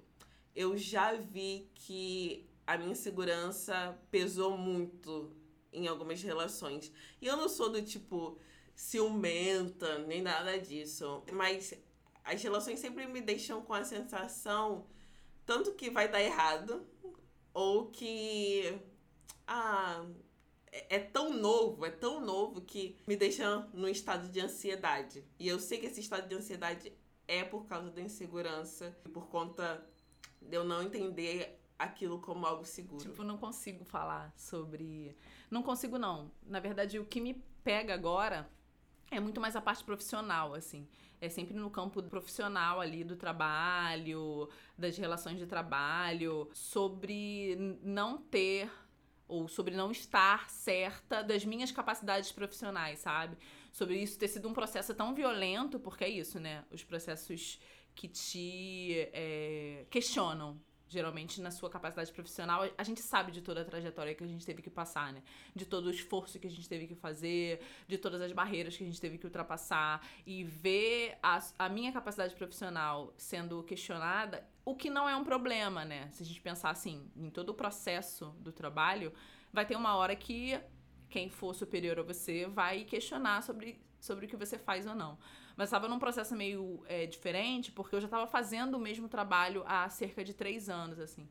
eu 0.56 0.78
já 0.78 1.14
vi 1.14 1.70
que 1.76 2.48
a 2.66 2.78
minha 2.78 2.92
insegurança 2.92 3.98
pesou 4.12 4.58
muito 4.58 5.36
em 5.74 5.88
algumas 5.88 6.22
relações. 6.22 6.92
E 7.22 7.26
eu 7.26 7.36
não 7.36 7.50
sou 7.50 7.72
do 7.72 7.82
tipo 7.82 8.40
ciumenta, 8.76 10.00
nem 10.00 10.22
nada 10.22 10.58
disso. 10.60 11.24
Mas 11.32 11.74
as 12.24 12.42
relações 12.42 12.80
sempre 12.80 13.08
me 13.08 13.22
deixam 13.22 13.62
com 13.62 13.74
a 13.74 13.84
sensação 13.84 14.86
tanto 15.50 15.74
que 15.74 15.90
vai 15.90 16.08
dar 16.08 16.22
errado, 16.22 16.86
ou 17.54 17.90
que. 17.90 18.80
Ah, 19.48 20.06
é, 20.72 20.98
é 20.98 21.00
tão 21.00 21.34
novo, 21.34 21.86
é 21.86 21.92
tão 21.92 22.22
novo 22.22 22.62
que 22.62 22.96
me 23.08 23.16
deixa 23.16 23.68
num 23.74 23.88
estado 23.88 24.30
de 24.30 24.40
ansiedade. 24.40 25.24
E 25.40 25.48
eu 25.48 25.60
sei 25.60 25.80
que 25.80 25.88
esse 25.88 26.00
estado 26.00 26.28
de 26.28 26.36
ansiedade 26.36 26.94
é 27.28 27.44
por 27.44 27.66
causa 27.66 27.90
da 27.92 28.02
insegurança, 28.02 28.98
por 29.14 29.28
conta 29.28 29.84
de 30.42 30.56
eu 30.56 30.64
não 30.64 30.82
entender 30.82 31.60
aquilo 31.78 32.20
como 32.20 32.46
algo 32.46 32.66
seguro. 32.66 33.04
Tipo, 33.04 33.24
não 33.24 33.38
consigo 33.38 33.86
falar 33.86 34.34
sobre. 34.36 35.16
Não 35.50 35.64
consigo, 35.64 35.98
não. 35.98 36.32
Na 36.46 36.60
verdade, 36.60 37.00
o 37.00 37.06
que 37.06 37.22
me 37.22 37.34
pega 37.64 37.94
agora 37.94 38.50
é 39.10 39.20
muito 39.20 39.40
mais 39.40 39.56
a 39.56 39.62
parte 39.62 39.84
profissional, 39.84 40.54
assim. 40.54 40.88
É 41.22 41.28
sempre 41.30 41.54
no 41.56 41.70
campo 41.70 42.02
profissional 42.04 42.80
ali 42.80 43.04
do 43.04 43.16
trabalho, 43.16 44.50
das 44.78 44.98
relações 44.98 45.38
de 45.38 45.46
trabalho, 45.46 46.50
sobre 46.54 47.78
não 47.84 48.18
ter 48.18 48.72
ou 49.28 49.48
sobre 49.48 49.76
não 49.76 49.92
estar 49.92 50.50
certa 50.50 51.22
das 51.22 51.46
minhas 51.46 51.72
capacidades 51.72 52.32
profissionais, 52.32 53.00
sabe? 53.00 53.38
Sobre 53.72 54.02
isso 54.02 54.18
ter 54.18 54.28
sido 54.28 54.50
um 54.50 54.54
processo 54.54 54.94
tão 54.96 55.14
violento, 55.14 55.80
porque 55.80 56.04
é 56.04 56.10
isso, 56.10 56.40
né? 56.40 56.66
Os 56.72 56.84
processos 56.84 57.60
que 57.94 58.08
te 58.08 59.10
é, 59.14 59.86
questionam 59.90 60.60
geralmente 60.90 61.40
na 61.40 61.52
sua 61.52 61.70
capacidade 61.70 62.12
profissional, 62.12 62.68
a 62.78 62.84
gente 62.84 63.02
sabe 63.02 63.32
de 63.32 63.42
toda 63.42 63.62
a 63.62 63.66
trajetória 63.66 64.16
que 64.16 64.24
a 64.24 64.28
gente 64.28 64.46
teve 64.46 64.62
que 64.62 64.70
passar, 64.70 65.14
né? 65.14 65.22
De 65.56 65.66
todo 65.66 65.86
o 65.86 65.92
esforço 65.92 66.40
que 66.40 66.48
a 66.48 66.50
gente 66.50 66.68
teve 66.68 66.88
que 66.88 66.96
fazer, 66.96 67.62
de 67.88 67.98
todas 67.98 68.20
as 68.22 68.32
barreiras 68.32 68.76
que 68.76 68.84
a 68.84 68.88
gente 68.88 69.00
teve 69.00 69.18
que 69.18 69.26
ultrapassar 69.26 70.06
e 70.26 70.44
ver 70.44 71.18
a, 71.22 71.40
a 71.60 71.70
minha 71.70 71.92
capacidade 71.92 72.36
profissional 72.36 73.14
sendo 73.18 73.64
questionada, 73.64 74.44
o 74.66 74.76
que 74.76 74.90
não 74.90 75.08
é 75.08 75.16
um 75.16 75.24
problema, 75.24 75.86
né? 75.86 76.10
Se 76.12 76.24
a 76.24 76.26
gente 76.26 76.42
pensar 76.42 76.72
assim, 76.72 77.10
em 77.16 77.30
todo 77.30 77.50
o 77.50 77.54
processo 77.54 78.36
do 78.40 78.52
trabalho, 78.52 79.14
vai 79.54 79.66
ter 79.66 79.76
uma 79.76 79.96
hora 79.96 80.16
que 80.16 80.60
quem 81.10 81.30
for 81.30 81.54
superior 81.54 82.00
a 82.00 82.04
você 82.04 82.46
vai 82.46 82.84
questionar 82.84 83.42
sobre, 83.42 83.80
sobre 84.00 84.26
o 84.26 84.30
que 84.30 84.38
você 84.38 84.58
faz 84.58 84.86
ou 84.86 84.96
não. 84.96 85.18
Mas 85.56 85.70
estava 85.70 85.88
num 85.88 86.00
processo 86.00 86.36
meio 86.36 86.84
é, 86.88 87.06
diferente, 87.06 87.72
porque 87.72 87.96
eu 87.96 88.00
já 88.00 88.08
estava 88.08 88.28
fazendo 88.28 88.76
o 88.76 88.80
mesmo 88.80 89.10
trabalho 89.10 89.64
há 89.66 89.90
cerca 89.90 90.24
de 90.24 90.34
três 90.34 90.70
anos, 90.70 91.00
assim. 91.00 91.28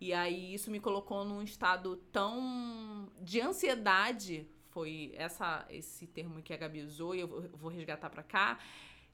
E 0.00 0.12
aí 0.12 0.54
isso 0.54 0.70
me 0.70 0.80
colocou 0.80 1.24
num 1.24 1.42
estado 1.42 1.96
tão 2.12 3.10
de 3.20 3.40
ansiedade, 3.40 4.46
foi 4.70 5.12
essa 5.16 5.66
esse 5.70 6.06
termo 6.06 6.42
que 6.42 6.52
a 6.52 6.56
Gabi 6.56 6.82
usou 6.82 7.14
e 7.14 7.20
eu 7.20 7.50
vou 7.54 7.70
resgatar 7.70 8.10
para 8.10 8.22
cá, 8.22 8.58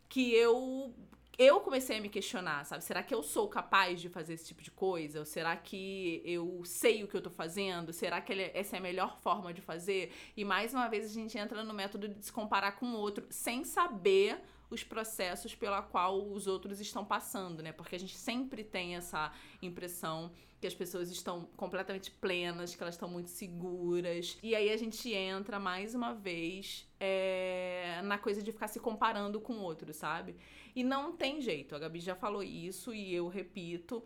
que 0.09 0.35
eu 0.35 0.95
eu 1.39 1.61
comecei 1.61 1.99
a 1.99 2.01
me 2.01 2.09
questionar, 2.09 2.65
sabe? 2.65 2.85
Será 2.85 3.03
que 3.03 3.15
eu 3.15 3.23
sou 3.23 3.49
capaz 3.49 4.01
de 4.01 4.09
fazer 4.09 4.35
esse 4.35 4.47
tipo 4.47 4.63
de 4.63 4.71
coisa? 4.71 5.19
Ou 5.19 5.25
será 5.25 5.57
que 5.57 6.23
eu 6.25 6.63
sei 6.65 7.03
o 7.03 7.09
que 7.09 7.17
eu 7.17 7.23
tô 7.23 7.31
fazendo? 7.31 7.93
Será 7.93 8.21
que 8.21 8.33
essa 8.55 8.77
é 8.77 8.79
a 8.79 8.83
melhor 8.83 9.19
forma 9.21 9.53
de 9.53 9.61
fazer? 9.61 10.13
E 10.37 10.45
mais 10.45 10.75
uma 10.75 10.89
vez 10.89 11.07
a 11.07 11.13
gente 11.13 11.37
entra 11.39 11.65
no 11.65 11.73
método 11.73 12.09
de 12.09 12.25
se 12.25 12.33
comparar 12.33 12.73
com 12.73 12.87
o 12.87 12.97
outro 12.97 13.27
sem 13.31 13.65
saber 13.65 14.41
os 14.73 14.83
processos 14.83 15.55
pela 15.55 15.83
qual 15.83 16.27
os 16.27 16.47
outros 16.47 16.81
estão 16.81 17.05
passando, 17.05 17.63
né? 17.63 17.73
Porque 17.73 17.95
a 17.95 17.99
gente 17.99 18.17
sempre 18.17 18.65
tem 18.65 18.97
essa 18.97 19.31
impressão 19.61 20.33
que 20.61 20.67
as 20.67 20.75
pessoas 20.75 21.11
estão 21.11 21.45
completamente 21.57 22.11
plenas, 22.11 22.75
que 22.75 22.83
elas 22.83 22.95
estão 22.95 23.09
muito 23.09 23.29
seguras. 23.29 24.39
E 24.43 24.55
aí 24.55 24.71
a 24.71 24.77
gente 24.77 25.13
entra 25.13 25.59
mais 25.59 25.95
uma 25.95 26.15
vez 26.15 26.89
é, 27.01 28.01
na 28.05 28.17
coisa 28.17 28.41
de 28.41 28.51
ficar 28.53 28.69
se 28.69 28.81
comparando 28.81 29.41
com 29.41 29.55
o 29.55 29.61
outro, 29.61 29.93
sabe? 29.93 30.37
E 30.75 30.83
não 30.83 31.13
tem 31.13 31.41
jeito. 31.41 31.75
A 31.75 31.79
Gabi 31.79 32.01
já 32.01 32.15
falou 32.15 32.43
isso 32.43 32.95
e 32.95 33.13
eu 33.13 33.29
repito 33.29 34.03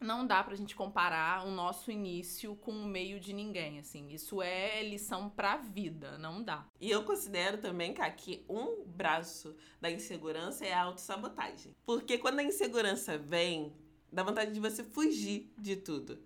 não 0.00 0.26
dá 0.26 0.42
pra 0.42 0.54
gente 0.54 0.74
comparar 0.74 1.46
o 1.46 1.50
nosso 1.50 1.90
início 1.90 2.56
com 2.56 2.72
o 2.72 2.86
meio 2.86 3.18
de 3.18 3.32
ninguém, 3.32 3.78
assim. 3.78 4.08
Isso 4.10 4.42
é 4.42 4.82
lição 4.82 5.30
pra 5.30 5.56
vida, 5.56 6.18
não 6.18 6.42
dá. 6.42 6.66
E 6.80 6.90
eu 6.90 7.04
considero 7.04 7.58
também, 7.58 7.94
cara, 7.94 8.10
que 8.10 8.44
um 8.48 8.84
braço 8.84 9.56
da 9.80 9.90
insegurança 9.90 10.64
é 10.64 10.72
a 10.72 10.82
autossabotagem. 10.82 11.74
Porque 11.84 12.18
quando 12.18 12.40
a 12.40 12.44
insegurança 12.44 13.16
vem, 13.16 13.72
dá 14.12 14.22
vontade 14.22 14.52
de 14.52 14.60
você 14.60 14.84
fugir 14.84 15.52
de 15.58 15.76
tudo. 15.76 16.18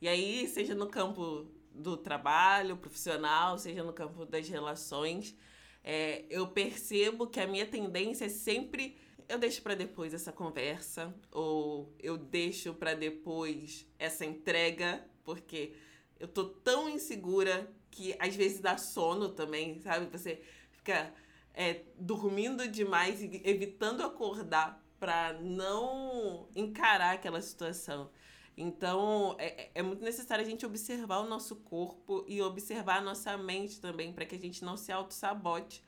E 0.00 0.08
aí, 0.08 0.46
seja 0.48 0.74
no 0.74 0.88
campo 0.88 1.46
do 1.72 1.96
trabalho 1.96 2.76
profissional, 2.76 3.58
seja 3.58 3.82
no 3.82 3.92
campo 3.92 4.24
das 4.24 4.48
relações, 4.48 5.36
é, 5.84 6.24
eu 6.28 6.48
percebo 6.48 7.26
que 7.26 7.38
a 7.38 7.46
minha 7.46 7.66
tendência 7.66 8.24
é 8.24 8.28
sempre 8.28 8.96
eu 9.28 9.38
deixo 9.38 9.62
para 9.62 9.74
depois 9.74 10.14
essa 10.14 10.32
conversa 10.32 11.14
ou 11.32 11.94
eu 11.98 12.16
deixo 12.16 12.74
para 12.74 12.94
depois 12.94 13.86
essa 13.98 14.24
entrega, 14.24 15.04
porque 15.24 15.74
eu 16.18 16.28
tô 16.28 16.44
tão 16.44 16.88
insegura 16.88 17.70
que 17.90 18.14
às 18.18 18.34
vezes 18.34 18.60
dá 18.60 18.76
sono 18.76 19.30
também, 19.30 19.80
sabe? 19.80 20.06
Você 20.06 20.42
fica 20.70 21.12
é, 21.54 21.82
dormindo 21.98 22.68
demais 22.68 23.22
e 23.22 23.40
evitando 23.44 24.02
acordar 24.02 24.82
para 24.98 25.34
não 25.34 26.48
encarar 26.54 27.14
aquela 27.14 27.40
situação. 27.40 28.10
Então, 28.56 29.36
é, 29.38 29.70
é 29.74 29.82
muito 29.82 30.02
necessário 30.02 30.44
a 30.44 30.48
gente 30.48 30.64
observar 30.64 31.18
o 31.18 31.28
nosso 31.28 31.56
corpo 31.56 32.24
e 32.26 32.40
observar 32.40 32.98
a 32.98 33.02
nossa 33.02 33.36
mente 33.36 33.80
também, 33.80 34.12
para 34.12 34.24
que 34.24 34.34
a 34.34 34.38
gente 34.38 34.64
não 34.64 34.76
se 34.76 34.90
auto-sabote 34.90 35.84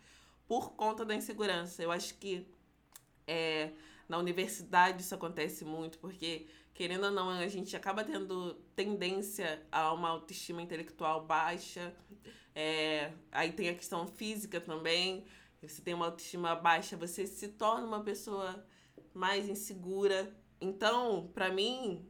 por 0.46 0.72
conta 0.72 1.05
da 1.05 1.14
insegurança. 1.14 1.83
Eu 1.83 1.90
acho 1.90 2.14
que 2.18 2.46
é, 3.29 3.73
na 4.09 4.19
universidade 4.19 5.03
isso 5.03 5.14
acontece 5.14 5.64
muito, 5.64 5.99
porque 5.99 6.49
querendo 6.73 7.05
ou 7.05 7.11
não, 7.11 7.29
a 7.29 7.49
gente 7.49 7.77
acaba 7.77 8.05
tendo 8.05 8.55
tendência 8.75 9.67
a 9.71 9.93
uma 9.93 10.09
autoestima 10.11 10.62
intelectual 10.62 11.27
baixa. 11.27 11.93
É, 12.55 13.12
aí 13.33 13.53
tem 13.53 13.69
a 13.69 13.75
questão 13.75 14.07
física 14.07 14.61
também. 14.61 15.25
Você 15.61 15.83
tem 15.83 15.93
uma 15.93 16.07
autoestima 16.07 16.55
baixa, 16.55 16.97
você 16.97 17.27
se 17.27 17.49
torna 17.49 17.85
uma 17.85 18.05
pessoa 18.05 18.64
mais 19.12 19.49
insegura. 19.49 20.33
Então, 20.61 21.31
para 21.35 21.51
mim, 21.51 22.09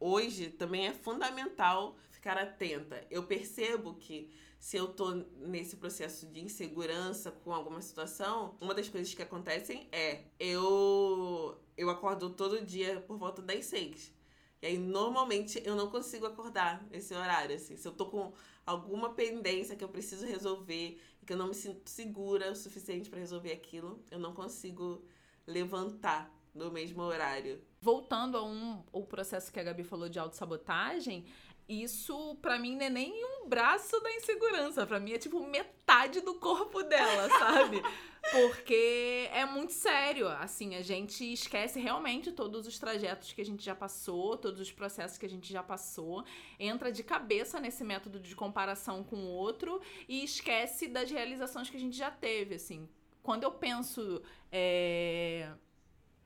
hoje 0.00 0.50
também 0.50 0.88
é 0.88 0.92
fundamental 0.92 1.96
ficar 2.10 2.36
atenta. 2.36 3.06
Eu 3.08 3.22
percebo 3.22 3.94
que 3.94 4.32
se 4.62 4.76
eu 4.76 4.86
tô 4.86 5.10
nesse 5.40 5.74
processo 5.76 6.24
de 6.24 6.40
insegurança 6.40 7.32
com 7.32 7.52
alguma 7.52 7.82
situação, 7.82 8.56
uma 8.60 8.72
das 8.72 8.88
coisas 8.88 9.12
que 9.12 9.20
acontecem 9.20 9.88
é 9.90 10.22
eu 10.38 11.58
eu 11.76 11.90
acordo 11.90 12.30
todo 12.30 12.64
dia 12.64 13.00
por 13.00 13.18
volta 13.18 13.42
das 13.42 13.64
seis. 13.64 14.14
E 14.62 14.66
aí, 14.66 14.78
normalmente, 14.78 15.60
eu 15.64 15.74
não 15.74 15.90
consigo 15.90 16.26
acordar 16.26 16.86
nesse 16.92 17.12
horário, 17.12 17.56
assim. 17.56 17.76
Se 17.76 17.88
eu 17.88 17.92
tô 17.92 18.06
com 18.06 18.32
alguma 18.64 19.12
pendência 19.14 19.74
que 19.74 19.82
eu 19.82 19.88
preciso 19.88 20.24
resolver 20.26 20.96
que 21.26 21.32
eu 21.32 21.36
não 21.36 21.48
me 21.48 21.54
sinto 21.54 21.90
segura 21.90 22.52
o 22.52 22.54
suficiente 22.54 23.10
para 23.10 23.18
resolver 23.18 23.50
aquilo, 23.50 24.00
eu 24.12 24.18
não 24.20 24.32
consigo 24.32 25.04
levantar 25.44 26.32
no 26.54 26.70
mesmo 26.70 27.02
horário. 27.02 27.60
Voltando 27.80 28.36
a 28.36 28.44
um 28.44 28.84
o 28.92 29.04
processo 29.04 29.52
que 29.52 29.58
a 29.58 29.62
Gabi 29.64 29.82
falou 29.82 30.08
de 30.08 30.20
autossabotagem, 30.20 31.24
isso 31.72 32.36
para 32.42 32.58
mim 32.58 32.76
não 32.76 32.86
é 32.86 32.90
nem 32.90 33.24
um 33.24 33.48
braço 33.48 34.00
da 34.00 34.12
insegurança, 34.12 34.86
para 34.86 35.00
mim 35.00 35.12
é 35.12 35.18
tipo 35.18 35.44
metade 35.46 36.20
do 36.20 36.34
corpo 36.34 36.82
dela, 36.82 37.28
sabe? 37.38 37.82
Porque 38.30 39.28
é 39.32 39.44
muito 39.44 39.72
sério, 39.72 40.28
assim, 40.28 40.74
a 40.76 40.82
gente 40.82 41.32
esquece 41.32 41.80
realmente 41.80 42.30
todos 42.32 42.66
os 42.66 42.78
trajetos 42.78 43.32
que 43.32 43.40
a 43.40 43.44
gente 43.44 43.64
já 43.64 43.74
passou, 43.74 44.36
todos 44.36 44.60
os 44.60 44.70
processos 44.70 45.18
que 45.18 45.26
a 45.26 45.28
gente 45.28 45.52
já 45.52 45.62
passou, 45.62 46.24
entra 46.58 46.92
de 46.92 47.02
cabeça 47.02 47.58
nesse 47.58 47.82
método 47.82 48.20
de 48.20 48.34
comparação 48.36 49.02
com 49.02 49.16
o 49.16 49.28
outro 49.28 49.80
e 50.08 50.24
esquece 50.24 50.86
das 50.88 51.10
realizações 51.10 51.68
que 51.70 51.76
a 51.76 51.80
gente 51.80 51.96
já 51.96 52.10
teve, 52.10 52.54
assim. 52.54 52.88
Quando 53.22 53.44
eu 53.44 53.52
penso 53.52 54.22
é 54.50 55.52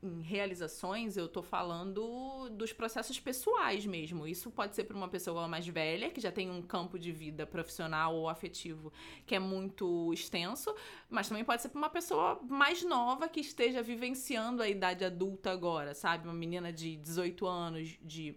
em 0.06 0.22
realizações, 0.22 1.16
eu 1.16 1.28
tô 1.28 1.42
falando 1.42 2.48
dos 2.50 2.72
processos 2.72 3.18
pessoais 3.18 3.84
mesmo. 3.84 4.26
Isso 4.26 4.50
pode 4.50 4.74
ser 4.74 4.84
para 4.84 4.96
uma 4.96 5.08
pessoa 5.08 5.48
mais 5.48 5.66
velha, 5.66 6.10
que 6.10 6.20
já 6.20 6.30
tem 6.30 6.50
um 6.50 6.62
campo 6.62 6.98
de 6.98 7.12
vida 7.12 7.46
profissional 7.46 8.14
ou 8.14 8.28
afetivo 8.28 8.92
que 9.26 9.34
é 9.34 9.38
muito 9.38 10.12
extenso, 10.12 10.74
mas 11.10 11.28
também 11.28 11.44
pode 11.44 11.62
ser 11.62 11.68
para 11.68 11.78
uma 11.78 11.90
pessoa 11.90 12.40
mais 12.48 12.82
nova 12.82 13.28
que 13.28 13.40
esteja 13.40 13.82
vivenciando 13.82 14.62
a 14.62 14.68
idade 14.68 15.04
adulta 15.04 15.50
agora, 15.50 15.94
sabe? 15.94 16.26
Uma 16.26 16.34
menina 16.34 16.72
de 16.72 16.96
18 16.96 17.46
anos, 17.46 17.98
de 18.02 18.36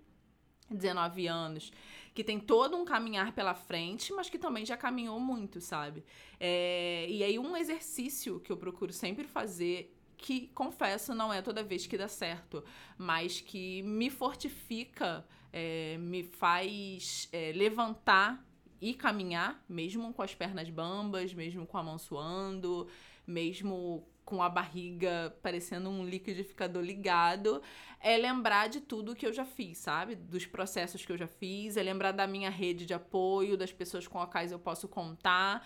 19 0.70 1.28
anos, 1.28 1.72
que 2.14 2.24
tem 2.24 2.40
todo 2.40 2.78
um 2.78 2.86
caminhar 2.86 3.34
pela 3.34 3.54
frente, 3.54 4.12
mas 4.14 4.30
que 4.30 4.38
também 4.38 4.66
já 4.66 4.76
caminhou 4.76 5.20
muito, 5.20 5.62
sabe? 5.62 6.04
É, 6.40 7.06
e 7.10 7.24
aí, 7.24 7.40
um 7.40 7.56
exercício 7.56 8.40
que 8.40 8.52
eu 8.52 8.58
procuro 8.58 8.92
sempre 8.92 9.28
fazer 9.28 9.96
que, 10.20 10.48
confesso, 10.48 11.16
não 11.16 11.34
é 11.34 11.42
toda 11.42 11.64
vez 11.64 11.88
que 11.88 11.98
dá 11.98 12.08
certo, 12.08 12.64
mas 12.98 13.40
que 13.40 13.82
me 13.84 14.10
fortifica, 14.10 15.26
é, 15.52 15.98
me 15.98 16.24
faz 16.24 17.30
é, 17.32 17.54
levantar 17.54 18.46
e 18.82 18.94
caminhar, 18.94 19.64
mesmo 19.68 20.14
com 20.14 20.22
as 20.22 20.36
pernas 20.36 20.70
bambas, 20.70 21.34
mesmo 21.34 21.66
com 21.66 21.78
a 21.78 21.84
mão 21.84 21.98
suando, 21.98 22.88
mesmo 23.26 24.06
com 24.26 24.44
a 24.44 24.50
barriga 24.50 25.36
parecendo 25.42 25.90
um 25.90 26.06
liquidificador 26.06 26.84
ligado, 26.84 27.62
é 28.00 28.18
lembrar 28.18 28.68
de 28.68 28.82
tudo 28.82 29.16
que 29.16 29.26
eu 29.26 29.34
já 29.34 29.46
fiz, 29.46 29.78
sabe? 29.78 30.16
Dos 30.16 30.46
processos 30.46 31.06
que 31.06 31.12
eu 31.12 31.18
já 31.18 31.28
fiz, 31.28 31.78
é 31.78 31.84
lembrar 31.84 32.12
da 32.12 32.28
minha 32.28 32.50
rede 32.50 32.86
de 32.86 32.94
apoio, 32.94 33.58
das 33.58 33.72
pessoas 33.72 34.06
com 34.06 34.20
as 34.20 34.30
quais 34.30 34.52
eu 34.52 34.60
posso 34.60 34.88
contar. 34.88 35.66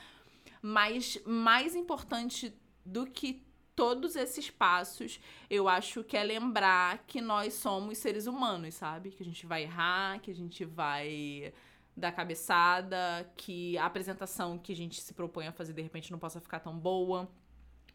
Mas 0.61 1.19
mais 1.25 1.75
importante 1.75 2.53
do 2.85 3.05
que 3.05 3.43
todos 3.75 4.15
esses 4.15 4.49
passos, 4.49 5.19
eu 5.49 5.67
acho 5.67 6.03
que 6.03 6.15
é 6.15 6.23
lembrar 6.23 7.03
que 7.07 7.19
nós 7.21 7.53
somos 7.55 7.97
seres 7.97 8.27
humanos, 8.27 8.75
sabe? 8.75 9.11
Que 9.11 9.23
a 9.23 9.25
gente 9.25 9.45
vai 9.45 9.63
errar, 9.63 10.19
que 10.19 10.31
a 10.31 10.35
gente 10.35 10.63
vai 10.63 11.53
dar 11.95 12.11
cabeçada, 12.11 13.31
que 13.37 13.77
a 13.77 13.85
apresentação 13.85 14.57
que 14.57 14.73
a 14.73 14.75
gente 14.75 14.99
se 14.99 15.13
propõe 15.13 15.47
a 15.47 15.51
fazer 15.51 15.73
de 15.73 15.81
repente 15.81 16.11
não 16.11 16.19
possa 16.19 16.39
ficar 16.39 16.59
tão 16.59 16.77
boa, 16.77 17.29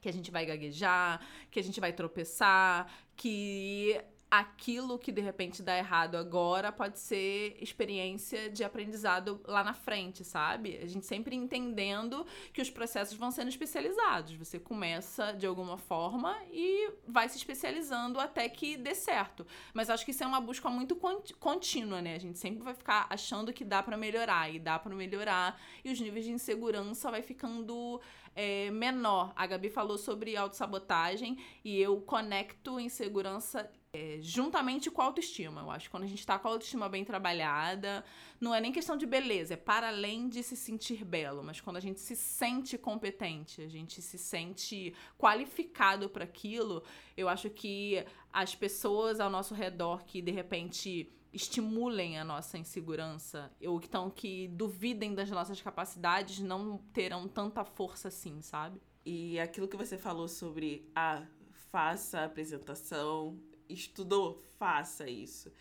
que 0.00 0.08
a 0.08 0.12
gente 0.12 0.30
vai 0.30 0.46
gaguejar, 0.46 1.20
que 1.50 1.58
a 1.58 1.62
gente 1.62 1.80
vai 1.80 1.92
tropeçar, 1.92 2.90
que 3.16 4.00
aquilo 4.30 4.98
que 4.98 5.10
de 5.10 5.20
repente 5.20 5.62
dá 5.62 5.76
errado 5.76 6.16
agora 6.16 6.70
pode 6.70 6.98
ser 6.98 7.56
experiência 7.60 8.50
de 8.50 8.62
aprendizado 8.62 9.40
lá 9.46 9.64
na 9.64 9.72
frente, 9.72 10.22
sabe? 10.22 10.78
A 10.82 10.86
gente 10.86 11.06
sempre 11.06 11.34
entendendo 11.34 12.26
que 12.52 12.60
os 12.60 12.68
processos 12.68 13.16
vão 13.16 13.30
sendo 13.30 13.48
especializados. 13.48 14.34
Você 14.34 14.58
começa 14.58 15.32
de 15.32 15.46
alguma 15.46 15.78
forma 15.78 16.36
e 16.52 16.92
vai 17.06 17.28
se 17.28 17.38
especializando 17.38 18.20
até 18.20 18.48
que 18.48 18.76
dê 18.76 18.94
certo. 18.94 19.46
Mas 19.72 19.88
acho 19.88 20.04
que 20.04 20.10
isso 20.10 20.22
é 20.22 20.26
uma 20.26 20.40
busca 20.40 20.68
muito 20.68 20.94
contínua, 21.38 22.02
né? 22.02 22.14
A 22.14 22.20
gente 22.20 22.38
sempre 22.38 22.62
vai 22.62 22.74
ficar 22.74 23.06
achando 23.08 23.52
que 23.52 23.64
dá 23.64 23.82
para 23.82 23.96
melhorar 23.96 24.52
e 24.52 24.58
dá 24.58 24.78
para 24.78 24.94
melhorar 24.94 25.58
e 25.82 25.90
os 25.90 25.98
níveis 25.98 26.26
de 26.26 26.32
insegurança 26.32 27.10
vai 27.10 27.22
ficando 27.22 28.00
é, 28.34 28.70
menor. 28.70 29.32
A 29.34 29.46
Gabi 29.46 29.70
falou 29.70 29.96
sobre 29.96 30.36
autossabotagem 30.36 31.38
e 31.64 31.80
eu 31.80 32.00
conecto 32.02 32.78
insegurança 32.78 33.70
é, 33.98 34.18
juntamente 34.20 34.92
com 34.92 35.02
a 35.02 35.06
autoestima. 35.06 35.62
Eu 35.62 35.70
acho 35.72 35.86
que 35.86 35.90
quando 35.90 36.04
a 36.04 36.06
gente 36.06 36.24
tá 36.24 36.38
com 36.38 36.46
a 36.46 36.52
autoestima 36.52 36.88
bem 36.88 37.04
trabalhada, 37.04 38.04
não 38.40 38.54
é 38.54 38.60
nem 38.60 38.70
questão 38.70 38.96
de 38.96 39.04
beleza, 39.04 39.54
é 39.54 39.56
para 39.56 39.88
além 39.88 40.28
de 40.28 40.40
se 40.44 40.56
sentir 40.56 41.04
belo, 41.04 41.42
mas 41.42 41.60
quando 41.60 41.78
a 41.78 41.80
gente 41.80 41.98
se 41.98 42.14
sente 42.14 42.78
competente, 42.78 43.60
a 43.60 43.68
gente 43.68 44.00
se 44.00 44.16
sente 44.16 44.94
qualificado 45.18 46.08
para 46.08 46.22
aquilo, 46.22 46.84
eu 47.16 47.28
acho 47.28 47.50
que 47.50 48.04
as 48.32 48.54
pessoas 48.54 49.18
ao 49.18 49.28
nosso 49.28 49.52
redor 49.52 50.04
que 50.04 50.22
de 50.22 50.30
repente 50.30 51.12
estimulem 51.32 52.18
a 52.18 52.24
nossa 52.24 52.56
insegurança 52.56 53.50
ou 53.66 53.80
que, 53.80 53.88
tão, 53.88 54.08
que 54.08 54.46
duvidem 54.48 55.12
das 55.12 55.28
nossas 55.28 55.60
capacidades 55.60 56.38
não 56.38 56.78
terão 56.92 57.26
tanta 57.26 57.64
força 57.64 58.08
assim, 58.08 58.40
sabe? 58.42 58.80
E 59.04 59.40
aquilo 59.40 59.66
que 59.66 59.76
você 59.76 59.98
falou 59.98 60.28
sobre 60.28 60.88
a 60.94 61.18
ah, 61.18 61.26
faça 61.70 62.20
a 62.20 62.24
apresentação, 62.24 63.38
estudou, 63.68 64.42
faça 64.58 65.08
isso. 65.08 65.52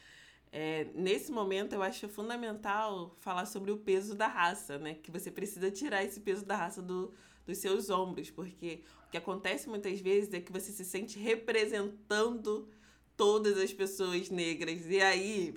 É, 0.51 0.87
nesse 0.95 1.31
momento, 1.31 1.73
eu 1.73 1.83
acho 1.83 2.07
fundamental 2.07 3.15
falar 3.19 3.45
sobre 3.45 3.71
o 3.71 3.77
peso 3.77 4.15
da 4.15 4.27
raça, 4.27 4.77
né? 4.77 4.95
Que 4.95 5.11
você 5.11 5.29
precisa 5.29 5.69
tirar 5.69 6.03
esse 6.03 6.19
peso 6.19 6.45
da 6.45 6.55
raça 6.55 6.81
do, 6.81 7.13
dos 7.45 7.57
seus 7.57 7.89
ombros, 7.89 8.29
porque 8.29 8.81
o 9.07 9.11
que 9.11 9.17
acontece 9.17 9.69
muitas 9.69 9.99
vezes 9.99 10.33
é 10.33 10.39
que 10.39 10.51
você 10.51 10.71
se 10.71 10.85
sente 10.85 11.19
representando 11.19 12.67
todas 13.15 13.57
as 13.57 13.73
pessoas 13.73 14.29
negras. 14.29 14.85
E 14.85 15.01
aí, 15.01 15.53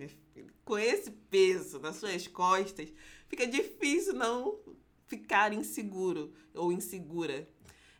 com 0.64 0.78
esse 0.78 1.10
peso 1.10 1.78
nas 1.78 1.96
suas 1.96 2.26
costas, 2.26 2.92
fica 3.28 3.46
difícil 3.46 4.14
não 4.14 4.58
ficar 5.06 5.52
inseguro 5.52 6.32
ou 6.54 6.72
insegura. 6.72 7.48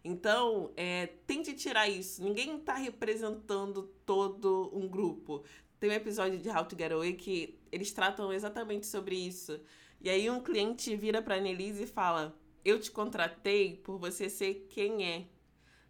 Então, 0.03 0.73
é, 0.77 1.07
tente 1.27 1.55
tirar 1.55 1.89
isso. 1.89 2.23
Ninguém 2.23 2.57
está 2.57 2.75
representando 2.75 3.83
todo 4.07 4.71
um 4.73 4.89
grupo. 4.89 5.45
Tem 5.79 5.91
um 5.91 5.95
episódio 5.95 6.39
de 6.39 6.49
How 6.49 6.65
to 6.65 6.77
Get 6.77 6.93
Away 6.93 7.15
que 7.15 7.59
eles 7.71 7.93
tratam 7.93 8.33
exatamente 8.33 8.87
sobre 8.87 9.15
isso. 9.17 9.61
E 10.01 10.09
aí 10.09 10.31
um 10.31 10.41
cliente 10.41 10.97
vira 10.97 11.21
para 11.21 11.37
Annelise 11.37 11.83
e 11.85 11.87
fala: 11.87 12.35
"Eu 12.65 12.81
te 12.81 12.91
contratei 12.91 13.77
por 13.77 13.99
você 13.99 14.29
ser 14.31 14.67
quem 14.71 15.05
é. 15.05 15.27